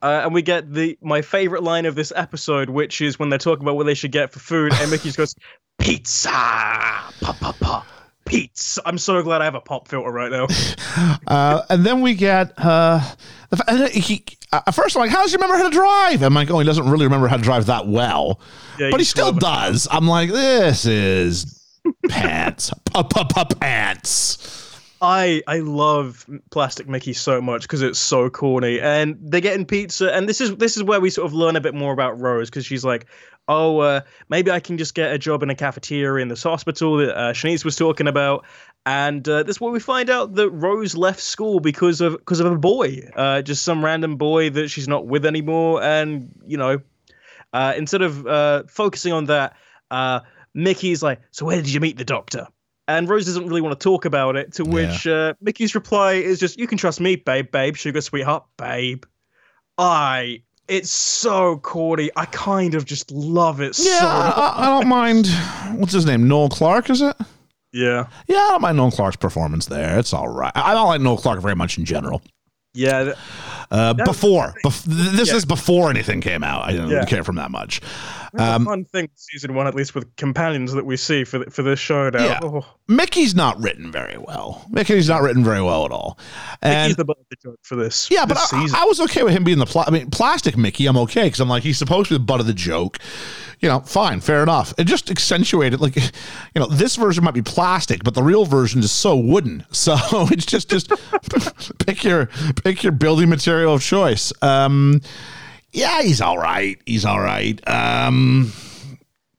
[0.00, 3.38] Uh, and we get the my favorite line of this episode, which is when they're
[3.38, 5.34] talking about what they should get for food, and Mickey just goes,
[5.78, 7.86] "Pizza, pop, pop, pop,
[8.32, 10.46] pizza." I'm so glad I have a pop filter right now.
[11.26, 13.00] Uh, and then we get uh,
[13.50, 14.24] the, he.
[14.52, 16.58] Uh, at first, I'm like, "How does he remember how to drive?" I'm like, "Oh,
[16.58, 18.40] he doesn't really remember how to drive that well,
[18.78, 21.62] Yeah, but he still does." I'm like, "This is
[22.08, 24.62] pants, pa pa pa pants."
[25.02, 30.14] I I love Plastic Mickey so much because it's so corny, and they're getting pizza,
[30.14, 32.48] and this is this is where we sort of learn a bit more about Rose
[32.48, 33.06] because she's like,
[33.48, 36.98] oh, uh, maybe I can just get a job in a cafeteria in this hospital
[36.98, 38.44] that uh, Shanice was talking about,
[38.86, 42.40] and uh, this is where we find out that Rose left school because of because
[42.40, 46.56] of a boy, uh, just some random boy that she's not with anymore, and you
[46.56, 46.80] know,
[47.52, 49.56] uh, instead of uh, focusing on that,
[49.90, 50.20] uh,
[50.54, 52.48] Mickey's like, so where did you meet the doctor?
[52.88, 56.40] And Rose doesn't really want to talk about it, to which uh, Mickey's reply is
[56.40, 59.04] just, you can trust me, babe, babe, sugar, sweetheart, babe.
[59.78, 62.10] I, it's so corny.
[62.16, 65.26] I kind of just love it Yeah, so I, I don't mind.
[65.78, 66.28] What's his name?
[66.28, 67.16] Noel Clarke, is it?
[67.72, 68.06] Yeah.
[68.28, 69.98] Yeah, I don't mind Noel Clarke's performance there.
[69.98, 70.52] It's all right.
[70.54, 72.22] I don't like Noel Clarke very much in general.
[72.74, 73.04] Yeah.
[73.04, 73.16] th-
[73.70, 75.36] Uh, before, bef- this Yeah.
[75.36, 76.64] is before anything came out.
[76.68, 77.04] I didn't Yeah.
[77.06, 77.80] care from that much.
[78.38, 81.62] Um, fun thing, season one, at least with companions that we see for, th- for
[81.62, 82.24] this show now.
[82.24, 82.40] Yeah.
[82.42, 84.66] Oh, Mickey's not written very well.
[84.70, 86.18] Mickey's not written very well at all.
[86.62, 88.10] And Mickey's the butt of the joke for this.
[88.10, 88.78] yeah, but this I, season.
[88.80, 90.86] I was okay with him being the pla- I mean, plastic Mickey.
[90.86, 92.98] I'm okay because I'm like he's supposed to be the butt of the joke.
[93.60, 94.74] You know, fine, fair enough.
[94.76, 96.02] It just accentuated like, you
[96.56, 99.64] know, this version might be plastic, but the real version is so wooden.
[99.82, 99.96] So
[100.30, 100.92] it's just just
[101.78, 102.26] pick your
[102.62, 104.32] pick your building material of choice.
[104.40, 105.00] Um,
[105.72, 106.80] yeah, he's all right.
[106.86, 107.60] He's all right.
[107.68, 108.52] Um,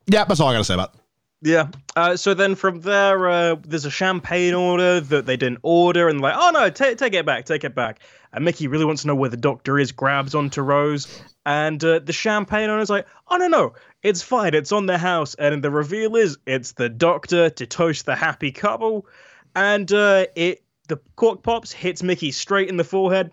[0.08, 0.96] yeah, that's all I gotta say about.
[1.42, 1.68] Yeah.
[1.98, 6.22] Uh, so then from there, uh, there's a champagne order that they didn't order, and
[6.22, 8.00] like, oh no, take take it back, take it back.
[8.32, 9.92] And Mickey really wants to know where the doctor is.
[9.92, 14.72] Grabs onto Rose, and uh, the champagne owner's like, oh no no, it's fine, it's
[14.72, 15.36] on the house.
[15.36, 19.06] And the reveal is it's the doctor to toast the happy couple,
[19.56, 23.32] and uh, it the cork pops hits Mickey straight in the forehead,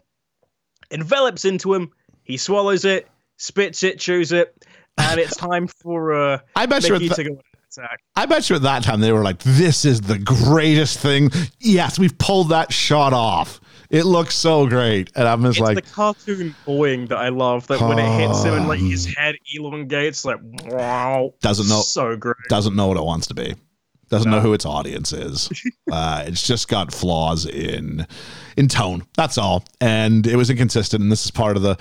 [0.90, 1.92] envelops into him.
[2.23, 4.55] He swallows it, spits it, chews it,
[4.99, 7.41] and it's time for uh, I bet you Mickey at to go
[7.71, 8.01] attack.
[8.16, 11.99] I bet you at that time they were like, "This is the greatest thing." Yes,
[11.99, 13.61] we've pulled that shot off.
[13.91, 17.66] It looks so great, and I'm just It's like, the cartoon boing that I love.
[17.66, 22.16] That when it hits him and like his head elongates, like wow, Doesn't know- so
[22.16, 22.37] great.
[22.49, 23.55] doesn't know what it wants to be.
[24.11, 25.49] Doesn't know who its audience is.
[25.93, 28.07] uh, it's just got flaws in
[28.61, 29.02] in tone.
[29.16, 31.02] That's all, and it was inconsistent.
[31.02, 31.76] And this is part of the.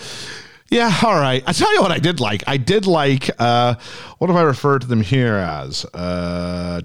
[0.71, 1.43] Yeah, all right.
[1.45, 2.43] I tell you what, I did like.
[2.47, 3.29] I did like.
[3.37, 3.75] Uh,
[4.17, 5.85] what have I referred to them here as?
[5.93, 6.81] Uh,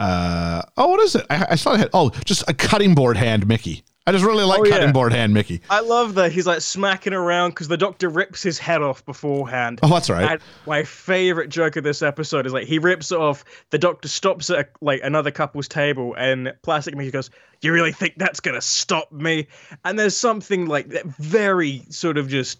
[0.00, 1.24] uh, oh, what is it?
[1.30, 1.90] I, I saw it.
[1.94, 3.84] Oh, just a cutting board hand, Mickey.
[4.06, 4.78] I just really like Oh, yeah.
[4.78, 5.60] cutting board hand, Mickey.
[5.70, 9.78] I love that he's like smacking around because the doctor rips his head off beforehand.
[9.82, 10.28] Oh, that's right.
[10.32, 13.44] And my favorite joke of this episode is like he rips it off.
[13.70, 17.30] The doctor stops at like another couple's table, and Plastic Mickey goes,
[17.60, 19.46] "You really think that's gonna stop me?"
[19.84, 22.58] And there's something like that very sort of just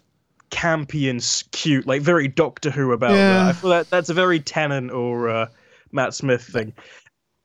[0.49, 1.21] campy and
[1.51, 3.33] cute, like very Doctor Who about Yeah.
[3.33, 3.45] that.
[3.47, 5.47] I feel that that's a very Tennant or uh,
[5.91, 6.73] Matt Smith thing.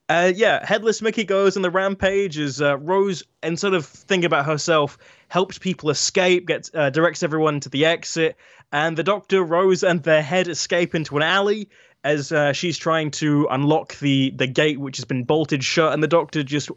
[0.09, 4.47] Uh, yeah, Headless Mickey goes on the rampage as uh, Rose, instead of thinking about
[4.47, 4.97] herself,
[5.27, 8.35] helps people escape, gets uh, directs everyone to the exit,
[8.71, 11.69] and the Doctor, Rose, and their head escape into an alley
[12.03, 16.01] as uh, she's trying to unlock the the gate, which has been bolted shut, and
[16.01, 16.71] the Doctor just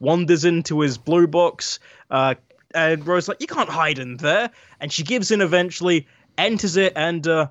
[0.00, 1.80] wanders into his blue box.
[2.10, 2.36] Uh,
[2.74, 6.06] and Rose like, you can't hide in there, and she gives in eventually,
[6.38, 7.48] enters it, and uh,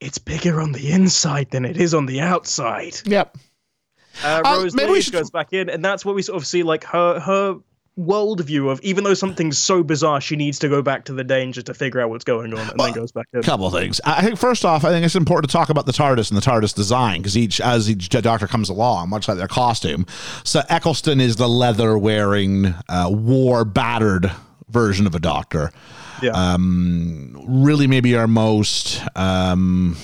[0.00, 2.96] it's bigger on the inside than it is on the outside.
[3.04, 3.36] Yep.
[4.22, 6.62] Uh, Uh, Rose maybe should- goes back in, and that's what we sort of see
[6.62, 7.56] like her her
[7.96, 11.62] worldview of even though something's so bizarre, she needs to go back to the danger
[11.62, 13.38] to figure out what's going on, and then goes back in.
[13.38, 14.00] A couple of things.
[14.04, 16.42] I think first off, I think it's important to talk about the TARDIS and the
[16.44, 20.06] TARDIS design because each as each Doctor comes along, much like their costume.
[20.42, 24.30] So Eccleston is the leather wearing, uh, war battered
[24.68, 25.70] version of a Doctor.
[26.22, 26.30] Yeah.
[26.30, 29.02] Um, really, maybe our most.
[29.14, 29.96] Um,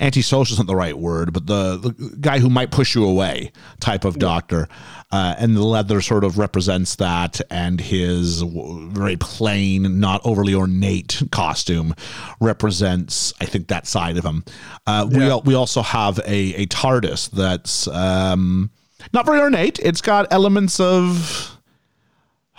[0.00, 4.04] antisocial isn't the right word, but the, the guy who might push you away type
[4.04, 4.68] of doctor.
[5.12, 10.54] Uh, and the leather sort of represents that, and his w- very plain, not overly
[10.54, 11.94] ornate costume
[12.40, 14.44] represents, I think, that side of him.
[14.86, 18.70] Uh, we, al- we also have a, a TARDIS that's um,
[19.12, 19.80] not very ornate.
[19.80, 21.58] It's got elements of,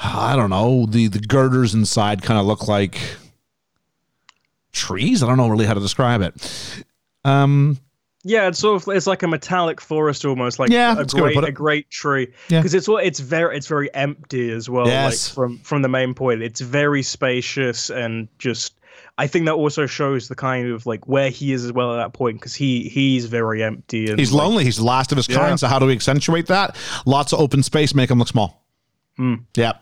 [0.03, 2.99] I don't know, the, the girders inside kind of look like
[4.73, 5.23] trees.
[5.23, 6.83] I don't know really how to describe it.
[7.25, 7.77] Um,
[8.23, 11.17] Yeah, it's sort of it's like a metallic forest almost, like Yeah, a that's a
[11.17, 12.27] good way to great a great tree.
[12.49, 12.59] Yeah.
[12.59, 14.87] Because it's what it's very it's very empty as well.
[14.87, 15.29] Yes.
[15.29, 18.73] Like from from the main point, it's very spacious and just.
[19.17, 21.97] I think that also shows the kind of like where he is as well at
[21.97, 24.63] that point because he he's very empty and He's like, lonely.
[24.63, 25.37] He's the last of his Yeah.
[25.37, 25.59] kind.
[25.59, 26.75] So how do we accentuate that?
[27.05, 28.63] Lots of open space, make him look small.
[29.17, 29.35] Hmm.
[29.55, 29.73] Yeah.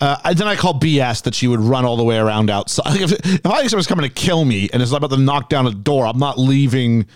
[0.00, 3.00] Uh, and then I call BS that she would run all the way around outside.
[3.00, 5.66] If, if I think someone's coming to kill me and it's about to knock down
[5.66, 7.06] a door, I'm not leaving.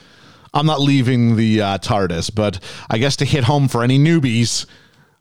[0.54, 2.34] I'm not leaving the uh, TARDIS.
[2.34, 4.66] But I guess to hit home for any newbies,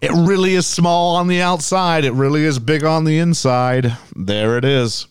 [0.00, 2.04] it really is small on the outside.
[2.04, 3.96] It really is big on the inside.
[4.16, 5.06] There it is.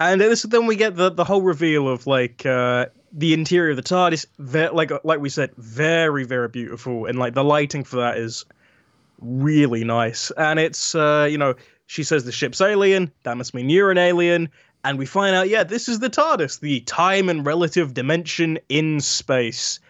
[0.00, 3.76] And this, then we get the, the whole reveal of like uh, the interior of
[3.76, 4.26] the TARDIS.
[4.72, 8.44] Like like we said, very very beautiful, and like the lighting for that is
[9.20, 10.30] really nice.
[10.32, 11.54] And it's uh, you know
[11.86, 13.12] she says the ship's alien.
[13.22, 14.48] That must mean you're an alien.
[14.84, 19.00] And we find out, yeah, this is the TARDIS, the time and relative dimension in
[19.00, 19.80] space.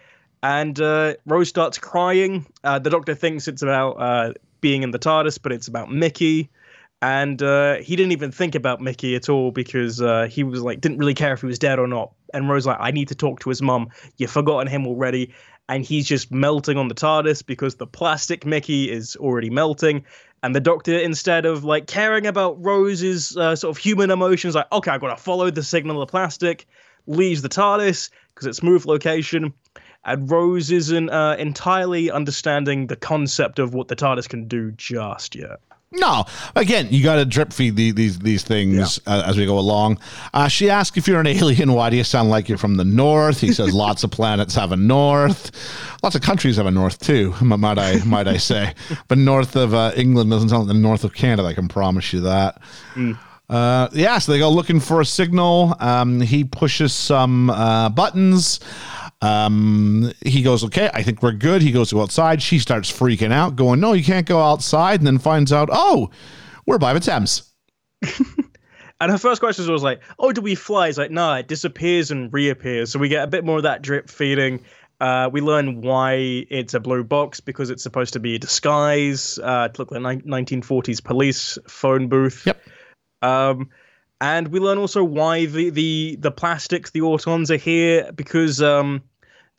[0.41, 2.47] And uh, Rose starts crying.
[2.63, 6.49] Uh, the Doctor thinks it's about uh, being in the TARDIS, but it's about Mickey
[7.01, 10.81] and uh, he didn't even think about Mickey at all because uh, he was like
[10.81, 12.11] didn't really care if he was dead or not.
[12.33, 13.89] And Rose like, I need to talk to his mum.
[14.17, 15.33] You've forgotten him already,
[15.69, 20.03] and he's just melting on the TARDIS because the plastic Mickey is already melting.
[20.41, 24.69] And the Doctor, instead of like caring about Rose's uh, sort of human emotions, like
[24.71, 26.65] okay, I've got to follow the signal of plastic,
[27.05, 29.53] leaves the TARDIS because it's smooth location.
[30.03, 35.35] And Rose isn't uh, entirely understanding the concept of what the TARDIS can do just
[35.35, 35.59] yet.
[35.91, 36.25] No,
[36.55, 39.97] again, you got to drip feed the, these these things uh, as we go along.
[40.35, 41.73] Uh, she asks if you're an alien.
[41.73, 43.41] Why do you sound like you're from the north?
[43.41, 45.49] He says lots of planets have a north,
[46.03, 47.33] lots of countries have a north too.
[47.41, 48.75] Might I might I say?
[49.07, 51.47] But north of uh, England doesn't sound like the north of Canada.
[51.47, 52.61] I can promise you that.
[53.49, 55.75] Uh, yeah, so they go looking for a signal.
[55.79, 58.59] Um, he pushes some uh, buttons.
[59.21, 61.61] Um, he goes, okay, I think we're good.
[61.61, 62.41] He goes to outside.
[62.41, 65.01] She starts freaking out, going, no, you can't go outside.
[65.01, 66.09] And then finds out, oh,
[66.65, 67.51] we're by the Thames.
[69.01, 72.11] And her first question was like, "Oh, do we fly?" It's like, "No, it disappears
[72.11, 74.59] and reappears." So we get a bit more of that drip feeding.
[74.99, 79.39] Uh, we learn why it's a blue box because it's supposed to be a disguise
[79.41, 82.45] uh, to look like ni- 1940s police phone booth.
[82.45, 82.61] Yep.
[83.21, 83.69] Um,
[84.21, 89.01] and we learn also why the the the plastics, the autons, are here because um,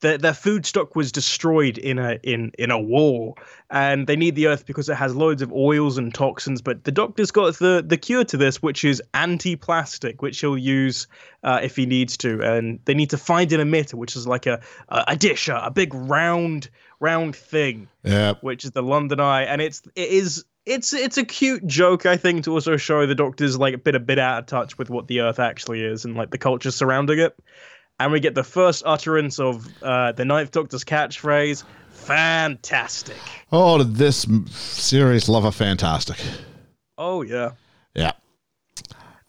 [0.01, 3.35] their their food stock was destroyed in a in in a war,
[3.71, 6.61] and they need the Earth because it has loads of oils and toxins.
[6.63, 11.07] But the Doctor's got the the cure to this, which is anti-plastic, which he'll use
[11.43, 12.41] uh, if he needs to.
[12.43, 15.57] And they need to find an emitter, which is like a a, a dish, a,
[15.57, 18.35] a big round round thing Yeah.
[18.43, 22.17] which is the London Eye, and it's it is it's it's a cute joke I
[22.17, 24.91] think to also show the Doctor's like a bit a bit out of touch with
[24.91, 27.37] what the Earth actually is and like the culture surrounding it.
[27.99, 33.19] And we get the first utterance of uh, the Ninth Doctor's catchphrase, "Fantastic."
[33.53, 36.17] Oh, did this series love a fantastic?
[36.97, 37.53] Oh yeah.
[37.95, 38.13] Yeah.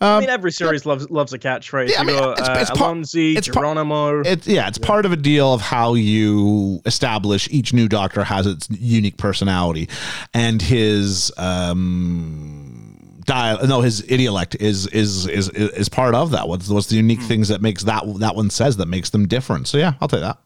[0.02, 1.90] I mean, every series loves loves a catchphrase.
[1.90, 4.22] Yeah, I mean, it's- uh, it's Allons-y, it's Geronimo.
[4.22, 8.48] It's yeah, it's part of a deal of how you establish each new doctor has
[8.48, 9.88] its unique personality,
[10.34, 16.48] and his um dial no his idiolect is is is is part of that.
[16.48, 19.68] What's what's the unique things that makes that that one says that makes them different?
[19.68, 20.40] So yeah, I'll take that.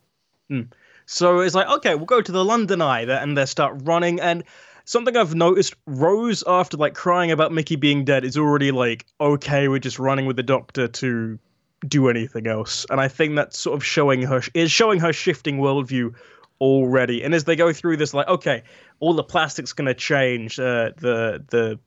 [1.08, 4.20] So it's like, okay, we'll go to the London Eye, and they start running.
[4.20, 4.44] And
[4.86, 9.68] something I've noticed, Rose, after like crying about Mickey being dead, is already like okay
[9.68, 11.40] we're just running with the Doctor to
[11.86, 12.86] do anything else.
[12.90, 16.16] And I think that's sort of showing her is showing her shifting worldview
[16.62, 17.24] already.
[17.24, 18.64] And as they go through this, like, okay,
[19.00, 20.60] all the plastic's gonna change.
[20.60, 21.80] Uh, the the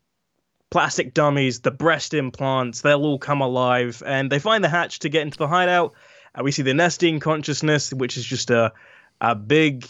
[0.70, 4.02] plastic dummies, the breast implants, they'll all come alive.
[4.04, 5.94] And they find the hatch to get into the hideout.
[6.34, 8.72] And we see the nesting consciousness, which is just a
[9.20, 9.86] a big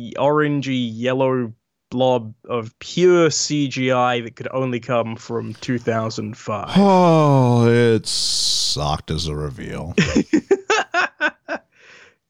[0.00, 1.52] orangey yellow
[1.94, 6.70] blob of pure CGI that could only come from 2005.
[6.76, 9.94] Oh, it sucked as a reveal.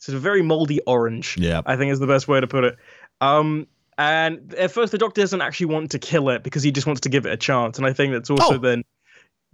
[0.06, 1.38] It's a very moldy orange.
[1.38, 1.62] Yeah.
[1.64, 2.76] I think is the best way to put it.
[3.22, 6.86] Um, and at first, the Doctor doesn't actually want to kill it because he just
[6.86, 7.78] wants to give it a chance.
[7.78, 8.58] And I think that's also Oh.
[8.58, 8.84] then.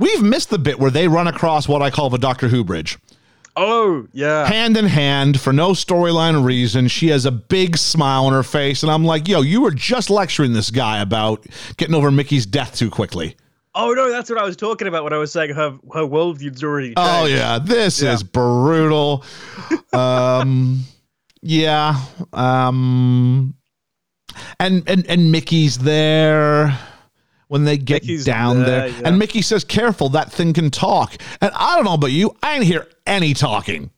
[0.01, 2.99] We've missed the bit where they run across what I call the Doctor Who bridge.
[3.63, 4.47] Oh yeah.
[4.47, 6.89] Hand in hand for no storyline reason.
[6.89, 8.83] She has a big smile on her face.
[8.83, 11.45] And I'm like, yo, you were just lecturing this guy about
[11.77, 13.37] getting over Mickey's death too quickly.
[13.75, 16.65] Oh no, that's what I was talking about when I was saying her her worldview's
[16.65, 16.95] already.
[16.97, 18.15] Oh yeah, this Yeah.
[18.15, 19.25] is brutal.
[19.93, 20.81] um
[21.43, 22.01] yeah.
[22.33, 23.55] Um
[24.59, 26.79] and and and Mickey's there
[27.51, 28.89] when they get Mickey's down there, there.
[28.89, 29.01] yeah.
[29.05, 32.55] And Mickey says, "Careful, that thing can talk." And I don't know about you, I
[32.55, 33.91] didn't hear any talking.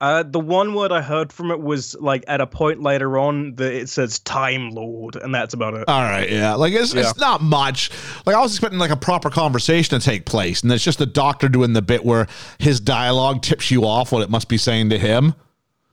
[0.00, 3.56] Uh, the one word I heard from it was like at a point later on
[3.56, 5.88] that it says Time Lord, and that's about it.
[5.88, 6.54] All right, yeah.
[6.54, 7.00] Like it's, Yeah.
[7.00, 7.90] it's not much.
[8.26, 11.06] Like I was expecting like a proper conversation to take place, and it's just the
[11.06, 12.28] doctor doing the bit where
[12.58, 15.34] his dialogue tips you off what it must be saying to him.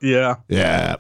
[0.02, 0.36] yeah.
[0.50, 0.98] Yeah.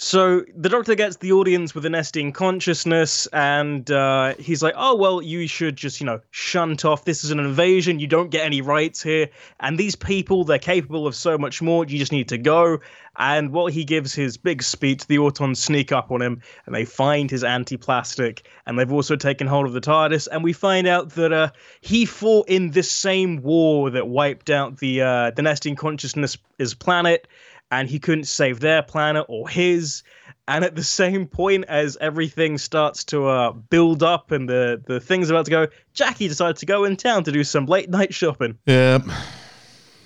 [0.00, 4.94] So the doctor gets the audience with an Nestene consciousness, and uh, he's like, "Oh
[4.94, 7.04] well, you should just you know shunt off.
[7.04, 7.98] This is an invasion.
[7.98, 9.28] You don't get any rights here.
[9.58, 11.84] And these people, they're capable of so much more.
[11.84, 12.78] You just need to go."
[13.16, 16.84] And while he gives his big speech, the Autons sneak up on him, and they
[16.84, 20.28] find his anti-plastic, and they've also taken hold of the TARDIS.
[20.30, 24.76] And we find out that uh, he fought in this same war that wiped out
[24.76, 26.36] the uh, the Nestene consciousness
[26.78, 27.26] planet
[27.70, 30.02] and he couldn't save their planet or his.
[30.46, 34.98] And at the same point as everything starts to uh, build up and the, the
[34.98, 38.14] thing's about to go, Jackie decides to go in town to do some late night
[38.14, 38.56] shopping.
[38.64, 39.00] Yeah.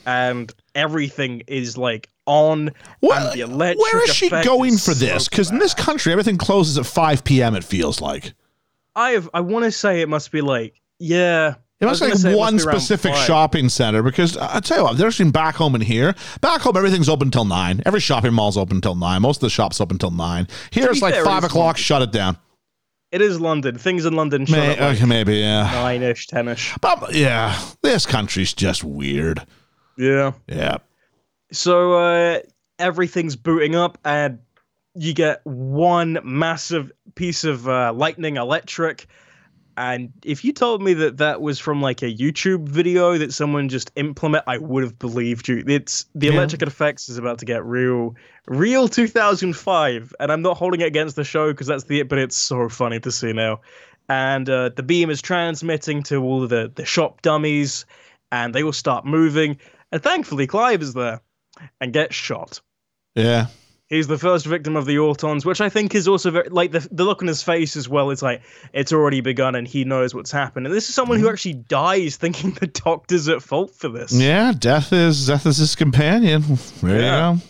[0.04, 2.72] And everything is like on.
[2.98, 5.28] What, and the electric where is she going is for this?
[5.28, 8.34] Because in this country, everything closes at 5 p.m., it feels like.
[8.96, 11.54] I have, I want to say it must be like, yeah.
[11.82, 15.18] It must be like one must specific shopping center because I tell you what, there's
[15.18, 16.14] been back home and here.
[16.40, 17.82] Back home, everything's open until nine.
[17.84, 19.20] Every shopping mall's open until nine.
[19.20, 20.46] Most of the shops open until nine.
[20.70, 21.74] Here, it's like five o'clock.
[21.74, 21.82] London.
[21.82, 22.38] Shut it down.
[23.10, 23.76] It is London.
[23.78, 25.64] Things in London shut May, like okay, maybe yeah.
[25.72, 26.72] nine ish, ten ish.
[26.80, 29.44] But yeah, this country's just weird.
[29.98, 30.32] Yeah.
[30.46, 30.78] Yeah.
[31.50, 32.38] So uh,
[32.78, 34.38] everything's booting up, and
[34.94, 39.06] you get one massive piece of uh, lightning electric.
[39.76, 43.68] And if you told me that that was from like a YouTube video that someone
[43.68, 45.64] just implement, I would have believed you.
[45.66, 46.34] It's the Yeah.
[46.34, 48.14] electric effects is about to get real,
[48.46, 52.36] real 2005, and I'm not holding it against the show because that's the but it's
[52.36, 53.60] so funny to see now.
[54.08, 57.86] And uh, the beam is transmitting to all the the shop dummies,
[58.30, 59.58] and they all start moving.
[59.90, 61.20] And thankfully, Clive is there
[61.80, 62.60] and gets shot.
[63.14, 63.46] Yeah.
[63.92, 66.88] He's the first victim of the Autons, which I think is also very like the
[66.90, 68.10] the look on his face as well.
[68.10, 68.40] It's like
[68.72, 70.64] it's already begun, and he knows what's happened.
[70.66, 74.10] And this is someone who actually dies thinking the Doctor's at fault for this.
[74.12, 74.52] Yeah.
[74.58, 76.42] Death is death is his companion.
[76.82, 77.32] There Yeah.
[77.32, 77.42] you go.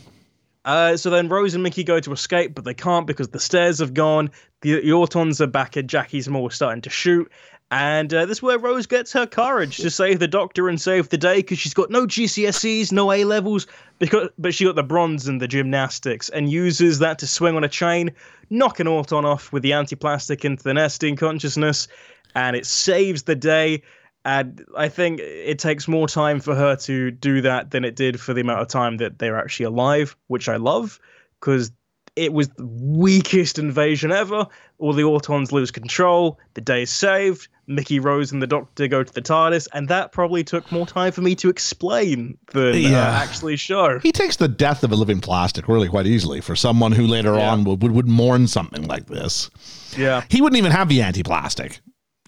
[0.65, 3.79] Uh, so then Rose and Mickey go to escape, but they can't because the stairs
[3.79, 4.31] have gone.
[4.63, 7.31] The, the Autons are back at Jackie's Mall starting to shoot.
[7.73, 11.09] And uh, this is where Rose gets her courage to save the Doctor and save
[11.09, 13.67] the day because she's got no GCSEs, no A levels,
[13.99, 17.65] because but she got the bronze in the gymnastics and uses that to swing on
[17.65, 18.13] a chain,
[18.51, 21.89] knock an Auton off with the anti-plastic into the Nestene consciousness,
[22.35, 23.83] and it saves the day.
[24.27, 28.21] And I think it takes more time for her to do that than it did
[28.21, 31.01] for the amount of time that they're actually alive, which I love
[31.41, 31.73] because
[32.17, 34.47] it was the weakest invasion ever.
[34.79, 36.39] All the Autons lose control.
[36.53, 37.49] The day is saved.
[37.75, 41.13] Mickey Rose and the Doctor go to the TARDIS, and that probably took more time
[41.13, 43.09] for me to explain than Yeah.
[43.09, 43.99] uh, actually show.
[43.99, 47.35] He takes the death of a living plastic really quite easily for someone who later
[47.35, 47.51] Yeah.
[47.51, 49.51] on would, would, would mourn something like this.
[49.97, 50.23] Yeah.
[50.29, 51.81] He wouldn't even have the anti-plastic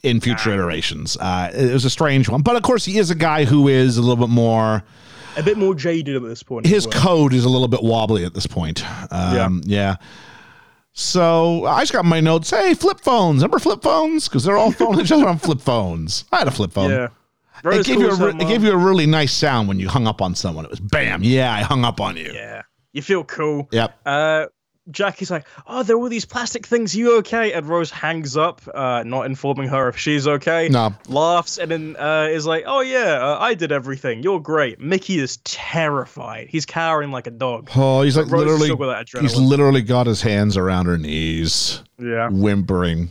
[0.03, 1.17] in future iterations.
[1.17, 3.97] Uh, it was a strange one, but of course he is a guy who is
[3.97, 4.83] a little bit more.
[5.37, 6.67] A bit more jaded at this point.
[6.67, 7.01] His well.
[7.03, 8.85] code is a little bit wobbly at this point.
[9.11, 9.97] Um, yeah.
[10.97, 12.51] So I just got my notes.
[12.51, 13.39] Hey, flip phones.
[13.43, 14.29] Remember flip phones?
[14.29, 16.25] Because they're all phoning each other on flip phones.
[16.33, 16.91] I had a flip phone.
[16.91, 17.09] Yeah.
[17.65, 19.89] It Rose gave, you a, re- it gave you a really nice sound when you
[19.89, 20.65] hung up on someone.
[20.65, 21.23] It was bam.
[21.23, 22.31] Yeah, I hung up on you.
[22.33, 22.63] Yeah.
[22.93, 23.69] You feel cool.
[23.73, 23.99] Yep.
[24.07, 24.47] Uh,
[24.91, 26.95] Jackie's like, "Oh, there were these plastic things.
[26.95, 30.69] You okay?" And Rose hangs up, uh, not informing her if she's okay.
[30.69, 30.95] No.
[31.09, 34.23] Laughs and then uh, is like, "Oh yeah, uh, I did everything.
[34.23, 36.49] You're great." Mickey is terrified.
[36.51, 37.71] He's cowering like a dog.
[37.75, 38.69] Oh, he's like Rose literally.
[38.69, 42.29] shook with that He's literally got his hands around her knees, Yeah.
[42.31, 43.11] whimpering.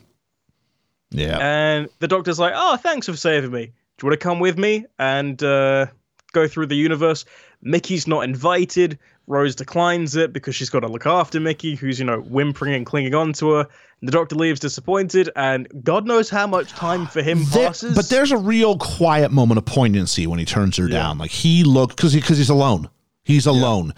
[1.10, 1.38] Yeah.
[1.40, 3.66] And the doctor's like, "Oh, thanks for saving me.
[3.66, 3.72] Do
[4.06, 5.88] you want to come with me and uh,
[6.34, 7.24] go through the universe?"
[7.62, 9.00] Mickey's not invited.
[9.28, 12.86] Rose declines it because she's got to look after Mickey, who's you know whimpering and
[12.86, 13.68] clinging on to her.
[14.02, 17.96] The doctor leaves disappointed, and God knows how much time for him There- passes.
[17.96, 21.18] but there's a real quiet moment of poignancy when he turns her down.
[21.20, 22.90] Like he looked because he, cause he's alone.
[23.26, 23.94] He's alone,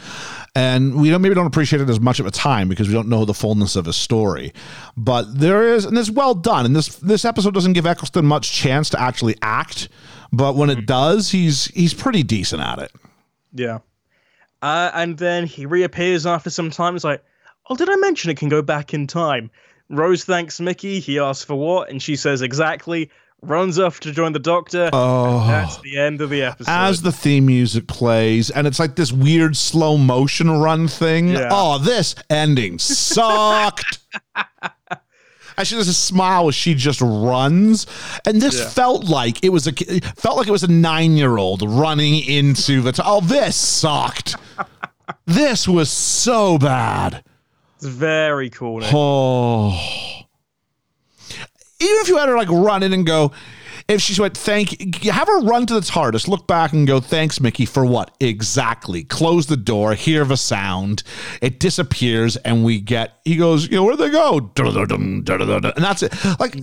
[0.56, 3.08] and we don't maybe don't appreciate it as much at a time because we don't
[3.08, 4.54] know the fullness of his story.
[4.96, 6.68] But there is, and it's well done.
[6.68, 9.90] And this this episode doesn't give Eccleston much chance to actually act,
[10.36, 12.92] but when it does, he's he's pretty decent at it.
[13.54, 13.80] Yeah.
[14.62, 16.96] Uh, and then he reappears after some time.
[16.96, 17.24] It's like,
[17.70, 19.52] oh, did I mention it can go back in time?
[19.90, 21.00] Rose thanks Mickey.
[21.00, 23.10] He asks for what, and she says exactly.
[23.42, 24.90] Runs off to join the doctor.
[24.92, 25.46] Oh.
[25.46, 26.72] that's the end of the episode.
[26.72, 31.30] As the theme music plays, and it's like this weird slow motion run thing.
[31.30, 31.50] Yeah.
[31.52, 34.00] Oh, this ending sucked.
[35.58, 37.88] Actually, there's a smile as she just runs,
[38.26, 38.70] and this Yeah.
[38.70, 39.72] felt like it was a
[40.16, 42.92] felt like it was a nine year old running into the.
[42.92, 44.36] T- oh, this sucked.
[45.26, 47.24] this was so bad.
[47.78, 48.82] it's very cool.
[48.84, 49.72] Oh.
[51.80, 53.32] Even if you had her like run in and go,
[53.88, 57.00] if she went, thank you, have her run to the TARDIS, look back and go,
[57.00, 58.16] thanks, Mickey, for what?
[58.20, 59.04] Exactly.
[59.04, 61.04] Close the door, hear the sound,
[61.42, 64.38] it disappears, and we get, he goes, you know, where'd they go?
[64.58, 66.14] And that's it.
[66.40, 66.56] Like,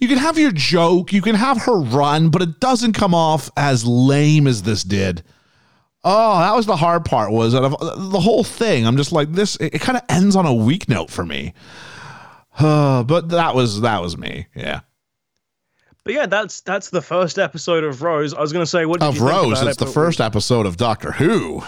[0.00, 3.50] you can have your joke, you can have her run, but it doesn't come off
[3.56, 5.24] as lame as this did.
[6.08, 7.32] Oh, that was the hard part.
[7.32, 8.86] Was out of the whole thing?
[8.86, 9.56] I'm just like this.
[9.56, 11.52] It, it kind of ends on a weak note for me.
[12.56, 14.46] Uh, but that was that was me.
[14.54, 14.82] Yeah.
[16.06, 18.32] But yeah, that's that's the first episode of Rose.
[18.32, 19.90] I was going to say, what did Of you think of Rose, it's it, the
[19.90, 21.64] first episode of Doctor Who.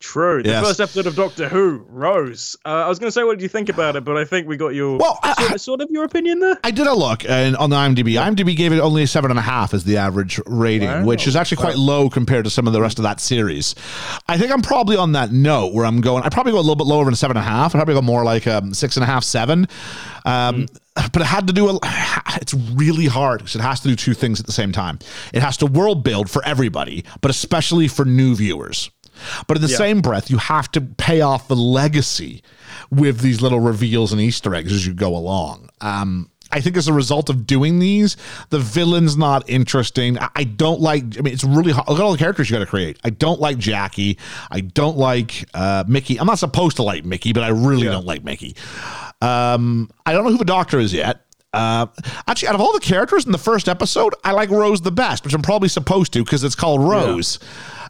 [0.00, 0.42] True.
[0.42, 0.66] The Yes.
[0.66, 2.56] first episode of Doctor Who, Rose.
[2.64, 4.04] Uh, I was going to say, what did you think about it?
[4.04, 6.58] But I think we got your Well, I- sort, of, sort of your opinion there.
[6.64, 8.14] I did a look and on the IMDb.
[8.18, 11.04] IMDb gave it only a seven and a half as the average rating, Wow.
[11.04, 13.74] which is actually quite low compared to some of the rest of that series.
[14.28, 16.22] I think I'm probably on that note where I'm going.
[16.22, 17.74] I probably go a little bit lower than seven and a half.
[17.74, 19.68] I probably go more like um, six and a half, seven.
[20.24, 21.78] Um, But it had to do a.
[22.40, 24.98] It's really hard because it has to do two things at the same time.
[25.32, 28.90] It has to world build for everybody, but especially for new viewers.
[29.46, 29.76] But in the Yeah.
[29.76, 32.42] same breath, you have to pay off the legacy
[32.90, 35.68] with these little reveals and Easter eggs as you go along.
[35.80, 38.16] Um, I think as a result of doing these,
[38.50, 40.18] the villain's not interesting.
[40.18, 41.18] I, I don't like.
[41.18, 41.88] I mean, it's really hard.
[41.88, 42.98] Look at all the characters you got to create.
[43.02, 44.18] I don't like Jackie.
[44.50, 46.18] I don't like uh, Mickey.
[46.20, 48.54] I'm not supposed to like Mickey, but I really don't like Mickey.
[49.24, 51.20] Um, I don't know who the Doctor is yet.
[51.52, 51.86] Uh,
[52.26, 55.24] actually, out of all the characters in the first episode, I like Rose the best,
[55.24, 57.38] which I'm probably supposed to because it's called Rose.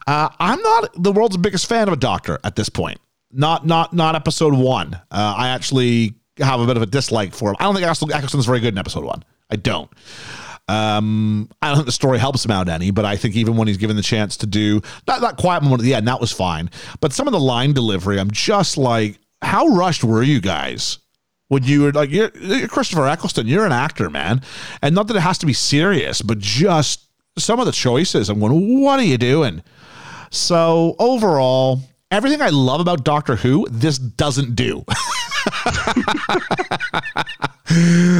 [0.05, 2.99] Uh, I'm not the world's biggest fan of a Doctor at this point.
[3.31, 4.93] Not not not episode one.
[5.11, 7.55] Uh, I actually have a bit of a dislike for him.
[7.59, 9.23] I don't think Eccleston- Eccleston's very good in episode one.
[9.49, 9.89] I don't.
[10.67, 13.67] Um, I don't think the story helps him out any, but I think even when
[13.67, 16.31] he's given the chance to do that, that quiet moment at the end, that was
[16.31, 16.69] fine.
[17.01, 20.99] But some of the line delivery, I'm just like, how rushed were you guys?
[21.47, 24.41] When you were like, you're, you're Christopher Eccleston, you're an actor, man.
[24.81, 28.29] And not that it has to be serious, but just some of the choices.
[28.29, 29.61] I'm going, what are you doing?
[30.31, 34.83] So overall, everything I love about Doctor Who, this doesn't do.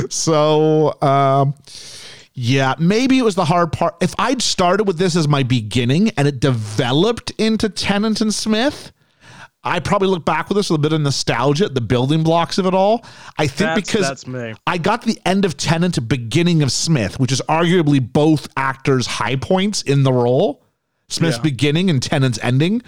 [0.09, 1.55] so um
[2.37, 3.95] yeah, maybe it was the hard part.
[4.01, 8.91] If I'd started with this as my beginning and it developed into Tennant and Smith,
[9.67, 12.65] I probably look back with this with a bit of nostalgia, the building blocks of
[12.67, 13.03] it all.
[13.37, 14.53] I think That's- because that's me.
[14.67, 19.35] I got the end of Tennant, beginning of Smith, which is arguably both actors' high
[19.37, 20.61] points in the role.
[21.09, 21.41] Smith's Yeah.
[21.43, 22.81] beginning and Tennant's ending,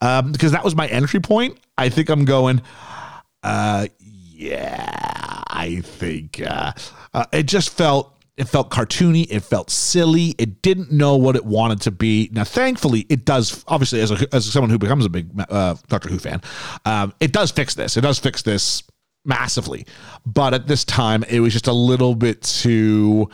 [0.00, 1.58] um, because that was my entry point.
[1.76, 2.60] I think I'm going.
[3.42, 3.86] Uh,
[4.36, 6.72] yeah, I think uh,
[7.14, 9.26] uh, it just felt it felt cartoony.
[9.30, 10.34] It felt silly.
[10.38, 12.30] It didn't know what it wanted to be.
[12.32, 13.64] Now, thankfully, it does.
[13.68, 16.40] Obviously, as a, as someone who becomes a big uh, Doctor Who fan,
[16.84, 17.96] um, it does fix this.
[17.96, 18.82] It does fix this
[19.24, 19.86] massively.
[20.24, 23.28] But at this time, it was just a little bit too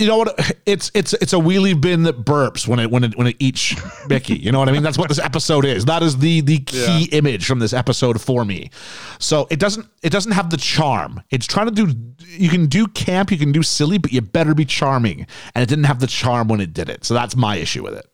[0.00, 0.56] you know what?
[0.66, 3.74] It's it's it's a wheelie bin that burps when it when it when it eats
[4.08, 4.34] Mickey.
[4.34, 4.82] You know what I mean?
[4.82, 5.84] That's what this episode is.
[5.84, 8.70] That is the the key image from this episode for me.
[9.18, 11.22] So it doesn't it doesn't have the charm.
[11.30, 11.94] It's trying to do.
[12.26, 15.26] You can do camp, you can do silly, but you better be charming.
[15.54, 17.04] And it didn't have the charm when it did it.
[17.04, 18.06] So that's my issue with it.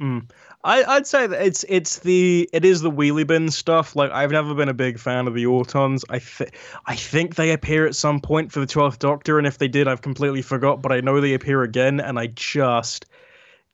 [0.00, 0.34] Uh,
[0.68, 3.96] I, I'd say that it's it's the it is the wheelie bin stuff.
[3.96, 6.04] Like I've never been a big fan of the Autons.
[6.10, 6.52] I th-
[6.84, 9.88] I think they appear at some point for the Twelfth Doctor, and if they did,
[9.88, 10.82] I've completely forgot.
[10.82, 13.06] But I know they appear again, and I just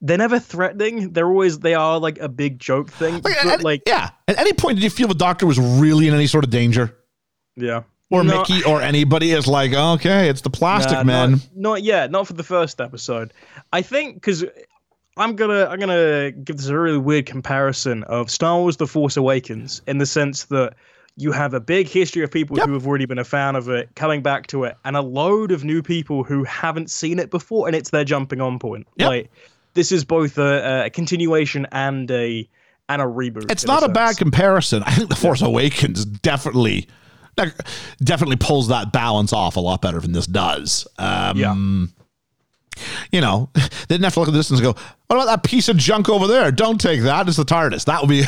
[0.01, 1.13] they're never threatening.
[1.13, 3.15] They're always they are like a big joke thing.
[3.15, 4.11] Like, but, at, like yeah.
[4.29, 6.97] At any point, did you feel the Doctor was really in any sort of danger?
[7.57, 7.83] yeah.
[8.11, 11.31] Or No, Mickey or anybody is like, okay, it's the plastic Nah, man.
[11.31, 12.11] Not, not yet.
[12.11, 13.33] Not for the first episode.
[13.73, 14.45] I think because
[15.17, 19.17] I'm gonna I'm gonna give this a really weird comparison of Star Wars: The Force
[19.17, 20.75] Awakens in the sense that
[21.17, 22.67] you have a big history of people Yep.
[22.67, 25.53] who have already been a fan of it coming back to it, and a load
[25.53, 28.89] of new people who haven't seen it before, and it's their jumping on point.
[28.97, 29.09] Yep.
[29.09, 29.31] Like
[29.75, 32.49] this is both a, a continuation and a
[32.89, 33.51] and a reboot.
[33.51, 34.83] It's not a bad comparison.
[34.83, 36.89] I think The Force Awakens definitely
[38.03, 40.87] definitely pulls that balance off a lot better than this does.
[40.99, 41.55] Um, Yeah.
[43.11, 45.43] You know, they didn't have to look at the distance and go, what about that
[45.43, 46.51] piece of junk over there?
[46.51, 47.29] Don't take that.
[47.29, 47.85] It's the TARDIS.
[47.85, 48.25] That would be,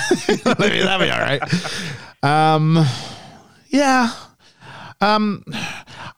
[0.58, 1.42] maybe that'd be all right.
[2.22, 2.84] Um,
[3.68, 4.12] yeah.
[5.00, 5.44] Um,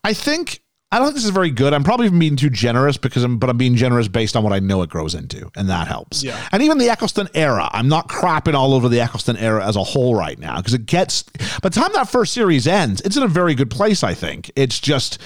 [0.04, 1.74] I think, I don't think this is very good.
[1.74, 4.58] I'm probably being too generous because I'm, but I'm being generous based on what I
[4.58, 6.22] know it grows into, and that helps.
[6.22, 6.48] Yeah.
[6.50, 9.82] And even the Eccleston era, I'm not crapping all over the Eccleston era as a
[9.82, 11.24] whole right now because it gets,
[11.60, 14.50] by the time that first series ends, it's in a very good place, I think.
[14.56, 15.20] It's just,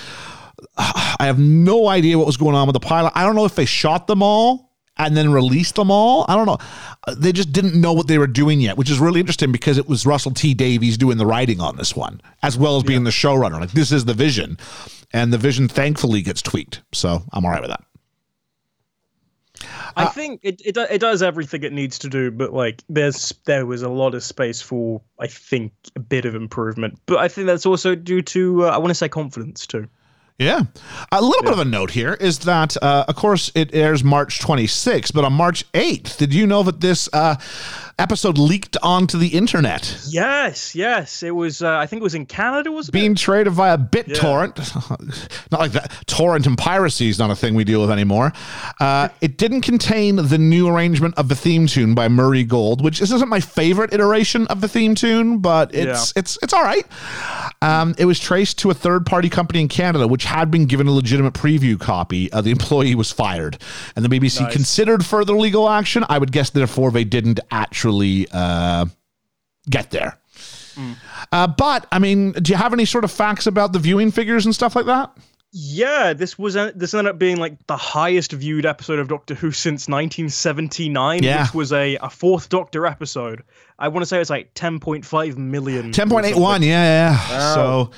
[0.77, 3.13] I have no idea what was going on with the pilot.
[3.15, 6.25] I don't know if they shot them all and then released them all.
[6.29, 6.59] I don't know.
[7.07, 9.79] Uh, They just didn't know what they were doing yet, which is really interesting because
[9.79, 13.05] it was Russell T Davies doing the writing on this one, as well as being
[13.05, 13.61] the showrunner.
[13.61, 14.59] Like this is the vision,
[15.13, 16.83] and the vision thankfully gets tweaked.
[16.93, 17.85] So I'm all right with that.
[19.97, 23.67] I think it, it it does everything it needs to do, but like there's there
[23.67, 26.99] was a lot of space for I think a bit of improvement.
[27.07, 29.89] But I think that's also due to uh, I want to say confidence too.
[30.39, 30.63] Yeah.
[31.13, 34.41] A little bit of a note here is that, uh, of course, it airs March
[34.41, 37.37] 26th, but on March 8th, did you know that this uh,
[37.99, 39.99] episode leaked onto the internet?
[40.09, 41.63] Yes, yes, it was.
[41.63, 42.73] Uh, I think it was in Canada.
[42.73, 42.93] Was it?
[42.93, 44.59] Being traded via BitTorrent.
[45.51, 45.93] not like that.
[46.07, 48.33] Torrent and piracy is not a thing we deal with anymore.
[48.81, 53.01] Uh, it didn't contain the new arrangement of the theme tune by Murray Gold, which
[53.01, 56.87] this isn't my favorite iteration of the theme tune, but it's it's it's all right.
[57.61, 60.87] Um, it was traced to a third party company in Canada, which had been given
[60.89, 62.33] a legitimate preview copy.
[62.33, 63.59] Uh, the employee was fired,
[63.95, 64.53] and the BBC Nice.
[64.53, 66.05] considered further legal action.
[66.09, 67.92] I would guess, therefore, they didn't actually
[68.33, 68.87] uh,
[69.69, 70.19] get there.
[71.31, 74.47] Uh, but I mean, do you have any sort of facts about the viewing figures
[74.47, 75.11] and stuff like that?
[75.55, 79.35] Yeah, this was uh, this ended up being like the highest viewed episode of Doctor
[79.35, 81.43] Who since 1979, Yeah.
[81.43, 83.43] which was a, a fourth Doctor episode.
[83.79, 85.93] I want to say it's like 10.5 million.
[85.93, 86.71] Ten or point eight one, something.
[86.71, 87.39] yeah, yeah.
[87.39, 87.55] Wow.
[87.55, 87.91] So,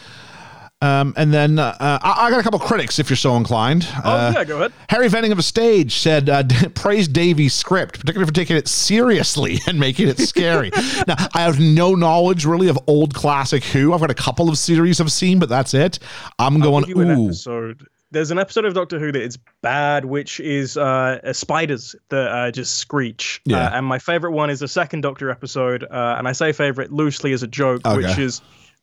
[0.85, 3.89] um, and then uh, I, I got a couple critics if you're so inclined.
[4.05, 4.73] Oh Uh, yeah, go ahead.
[4.91, 6.43] Harry Venning of a Stage said, uh,
[6.75, 10.71] praised Davies' script, particularly for taking it seriously and making it scary.
[11.07, 13.95] now, I have no knowledge really of old classic Who.
[13.95, 15.99] I've got a couple of series I've seen, but that's it.
[16.39, 17.87] I'm going, you an episode.
[18.11, 22.31] There's an episode of Doctor Who that is bad, which is uh, uh, spiders that
[22.31, 23.41] uh, just screech.
[23.45, 23.67] Yeah.
[23.67, 26.93] Uh, and my favorite one is the second Doctor episode, uh, and I say favorite
[26.93, 28.41] loosely as a joke, which is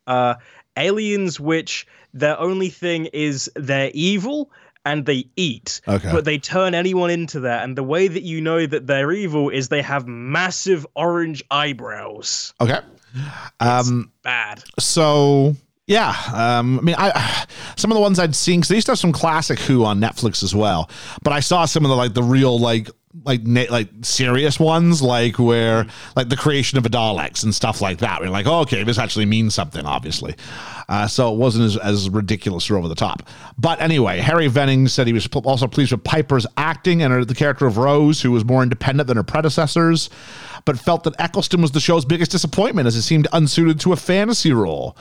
[0.07, 0.33] uh,
[0.77, 4.51] aliens, which their only thing is they're evil
[4.85, 5.81] and they eat.
[5.87, 6.11] Okay.
[6.11, 9.49] But they turn anyone into that, and the way that you know that they're evil
[9.49, 12.53] is they have massive orange eyebrows.
[12.59, 12.79] Okay.
[13.59, 14.63] Um, Bad.
[14.79, 15.55] so
[15.87, 17.45] yeah um i mean i
[17.75, 19.99] some of the ones i'd seen because they used to have some classic who on
[19.99, 20.89] netflix as well
[21.23, 22.89] but i saw some of the like the real like
[23.23, 25.85] like like serious ones like where
[26.15, 28.21] like the creation of a daleks and stuff like that.
[28.21, 30.35] We're like oh, okay this actually means something obviously.
[30.89, 33.23] Uh, so it wasn't as, as ridiculous or over the top.
[33.57, 37.65] But anyway harry venning said he was also pleased with piper's acting and the character
[37.67, 40.09] of rose who was more independent than her predecessors
[40.65, 43.95] but felt that Eccleston was the show's biggest disappointment as it seemed unsuited to a
[43.95, 44.95] fantasy role.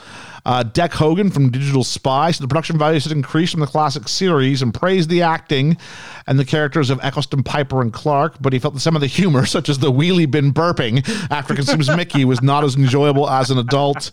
[0.45, 4.07] Uh, Dek Hogan from Digital Spy said the production values had increased from the classic
[4.07, 5.77] series and praised the acting
[6.25, 9.07] and the characters of Eccleston, Piper, and Clarke, but he felt that some of the
[9.07, 13.51] humor, such as the wheelie bin burping after consumes Mickey, was not as enjoyable as
[13.51, 14.11] an adult.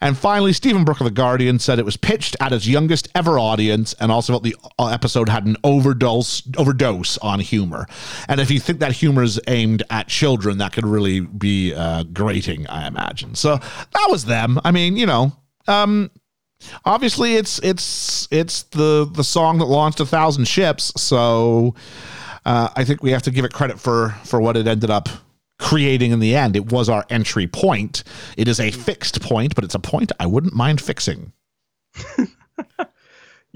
[0.00, 3.38] And finally, Stephen Brook of The Guardian said it was pitched at its youngest ever
[3.38, 7.86] audience and also felt the uh, episode had an overdose, overdose on humor.
[8.28, 12.04] And if you think that humor is aimed at children, that could really be uh,
[12.04, 13.34] grating, I imagine.
[13.34, 14.60] So that was them.
[14.64, 15.32] I mean, you know,
[15.68, 16.10] um,
[16.84, 20.92] obviously it's it's it's the the song that launched a thousand ships.
[20.96, 21.74] So
[22.44, 25.08] uh, I think we have to give it credit for for what it ended up
[25.58, 26.56] creating in the end.
[26.56, 28.04] It was our entry point.
[28.36, 31.32] It is a fixed point, but it's a point I wouldn't mind fixing.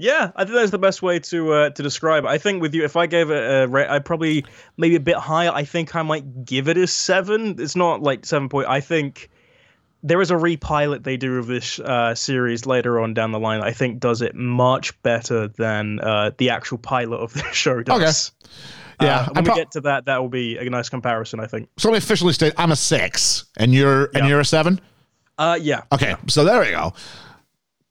[0.01, 2.29] Yeah, I think that's the best way to uh, to describe it.
[2.29, 4.43] I think with you, if I gave it a rate, I'd probably
[4.75, 5.51] maybe a bit higher.
[5.51, 7.57] I think I might give it a seven.
[7.59, 8.67] It's not like seven point.
[8.67, 9.29] I think
[10.01, 13.61] there is a repilot they do of this uh, series later on down the line.
[13.61, 18.31] I think does it much better than uh, the actual pilot of the show does.
[18.41, 18.51] Okay.
[19.01, 21.39] Yeah, Uh, when I'm we get to that, that will be a nice comparison.
[21.39, 21.69] I think.
[21.77, 24.79] So let me officially state I'm a six, and you're and you're a seven.
[25.37, 25.81] Uh, yeah.
[25.91, 26.93] Okay, so there we go.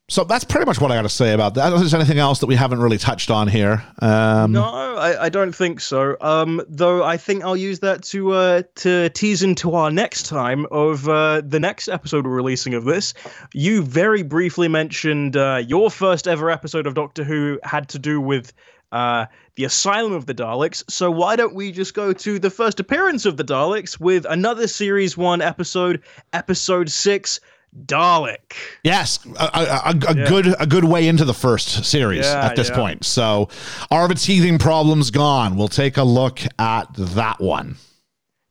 [0.08, 1.60] So that's pretty much what I got to say about that.
[1.66, 3.80] I don't think there's anything else that we haven't really touched on here.
[4.02, 6.16] Um, No, I, I don't think so.
[6.20, 10.66] Um, though I think I'll use that to uh, to tease into our next time
[10.72, 13.14] of uh, the next episode we're releasing of this.
[13.54, 18.20] You very briefly mentioned uh, your first ever episode of Doctor Who had to do
[18.20, 18.52] with
[18.92, 19.26] uh,
[19.56, 20.82] the Asylum of the Daleks.
[20.90, 24.66] So why don't we just go to the first appearance of the Daleks with another
[24.66, 26.02] Series One episode,
[26.32, 27.40] Episode Six,
[27.86, 28.54] Dalek.
[28.82, 32.56] Yes, a, a, a, a good a good way into the first series Yeah, at
[32.56, 32.76] this yeah.
[32.76, 33.04] point.
[33.04, 33.48] So,
[33.90, 35.56] are the teething problems gone?
[35.56, 37.76] We'll take a look at that one.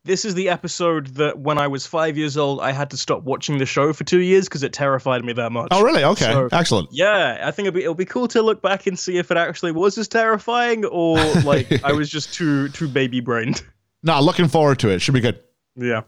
[0.05, 3.23] This is the episode that when I was five years old, I had to stop
[3.23, 5.67] watching the show for two years because it terrified me that much.
[5.71, 6.03] Oh, really?
[6.03, 6.89] Okay, So- excellent.
[6.91, 9.35] Yeah, I think it'll be, it'll be cool to look back and see if it
[9.37, 13.61] actually was as terrifying or like I was just too too baby brained.
[14.01, 14.99] Nah, looking forward to it.
[15.01, 15.41] Should be good.
[15.75, 16.01] Yeah.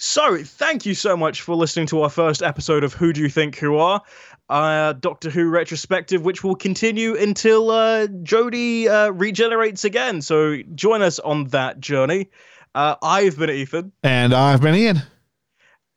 [0.00, 3.28] So, thank you so much for listening to our first episode of Who Do You
[3.28, 4.00] Think Who Are?
[4.48, 10.22] Uh, Doctor Who retrospective, which will continue until uh, Jodie uh, regenerates again.
[10.22, 12.30] So, join us on that journey.
[12.78, 13.90] Uh, I've been Ethan.
[14.04, 15.02] And I've been Ian.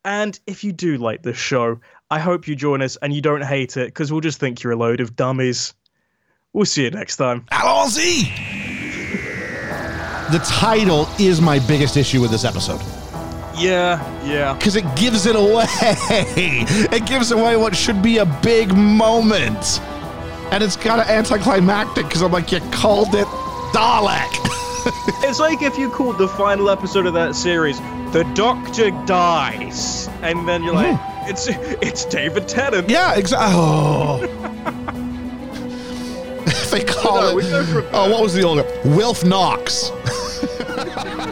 [0.03, 1.79] And if you do like this show,
[2.09, 4.73] I hope you join us and you don't hate it because we'll just think you're
[4.73, 5.75] a load of dummies.
[6.53, 7.45] We'll see you next time.
[7.51, 8.33] Allons-y!
[10.31, 12.81] The title is my biggest issue with this episode
[13.55, 14.53] Yeah, yeah.
[14.53, 15.65] because it gives it away.
[15.81, 19.79] it gives away what should be a big moment.
[20.51, 23.27] And it's kind of anticlimactic because I'm like, you called it
[23.71, 24.47] Dalek.
[25.23, 27.79] It's like if you called the final episode of that series
[28.11, 31.29] "The Doctor Dies," and then you're like, mm.
[31.29, 31.47] "It's
[31.81, 33.55] it's David Tennant." yeah, exactly.
[33.57, 34.17] Oh.
[36.71, 37.35] they call No, it.
[37.35, 38.65] we go from- oh, what was the older?
[38.83, 39.91] Wilf Knox.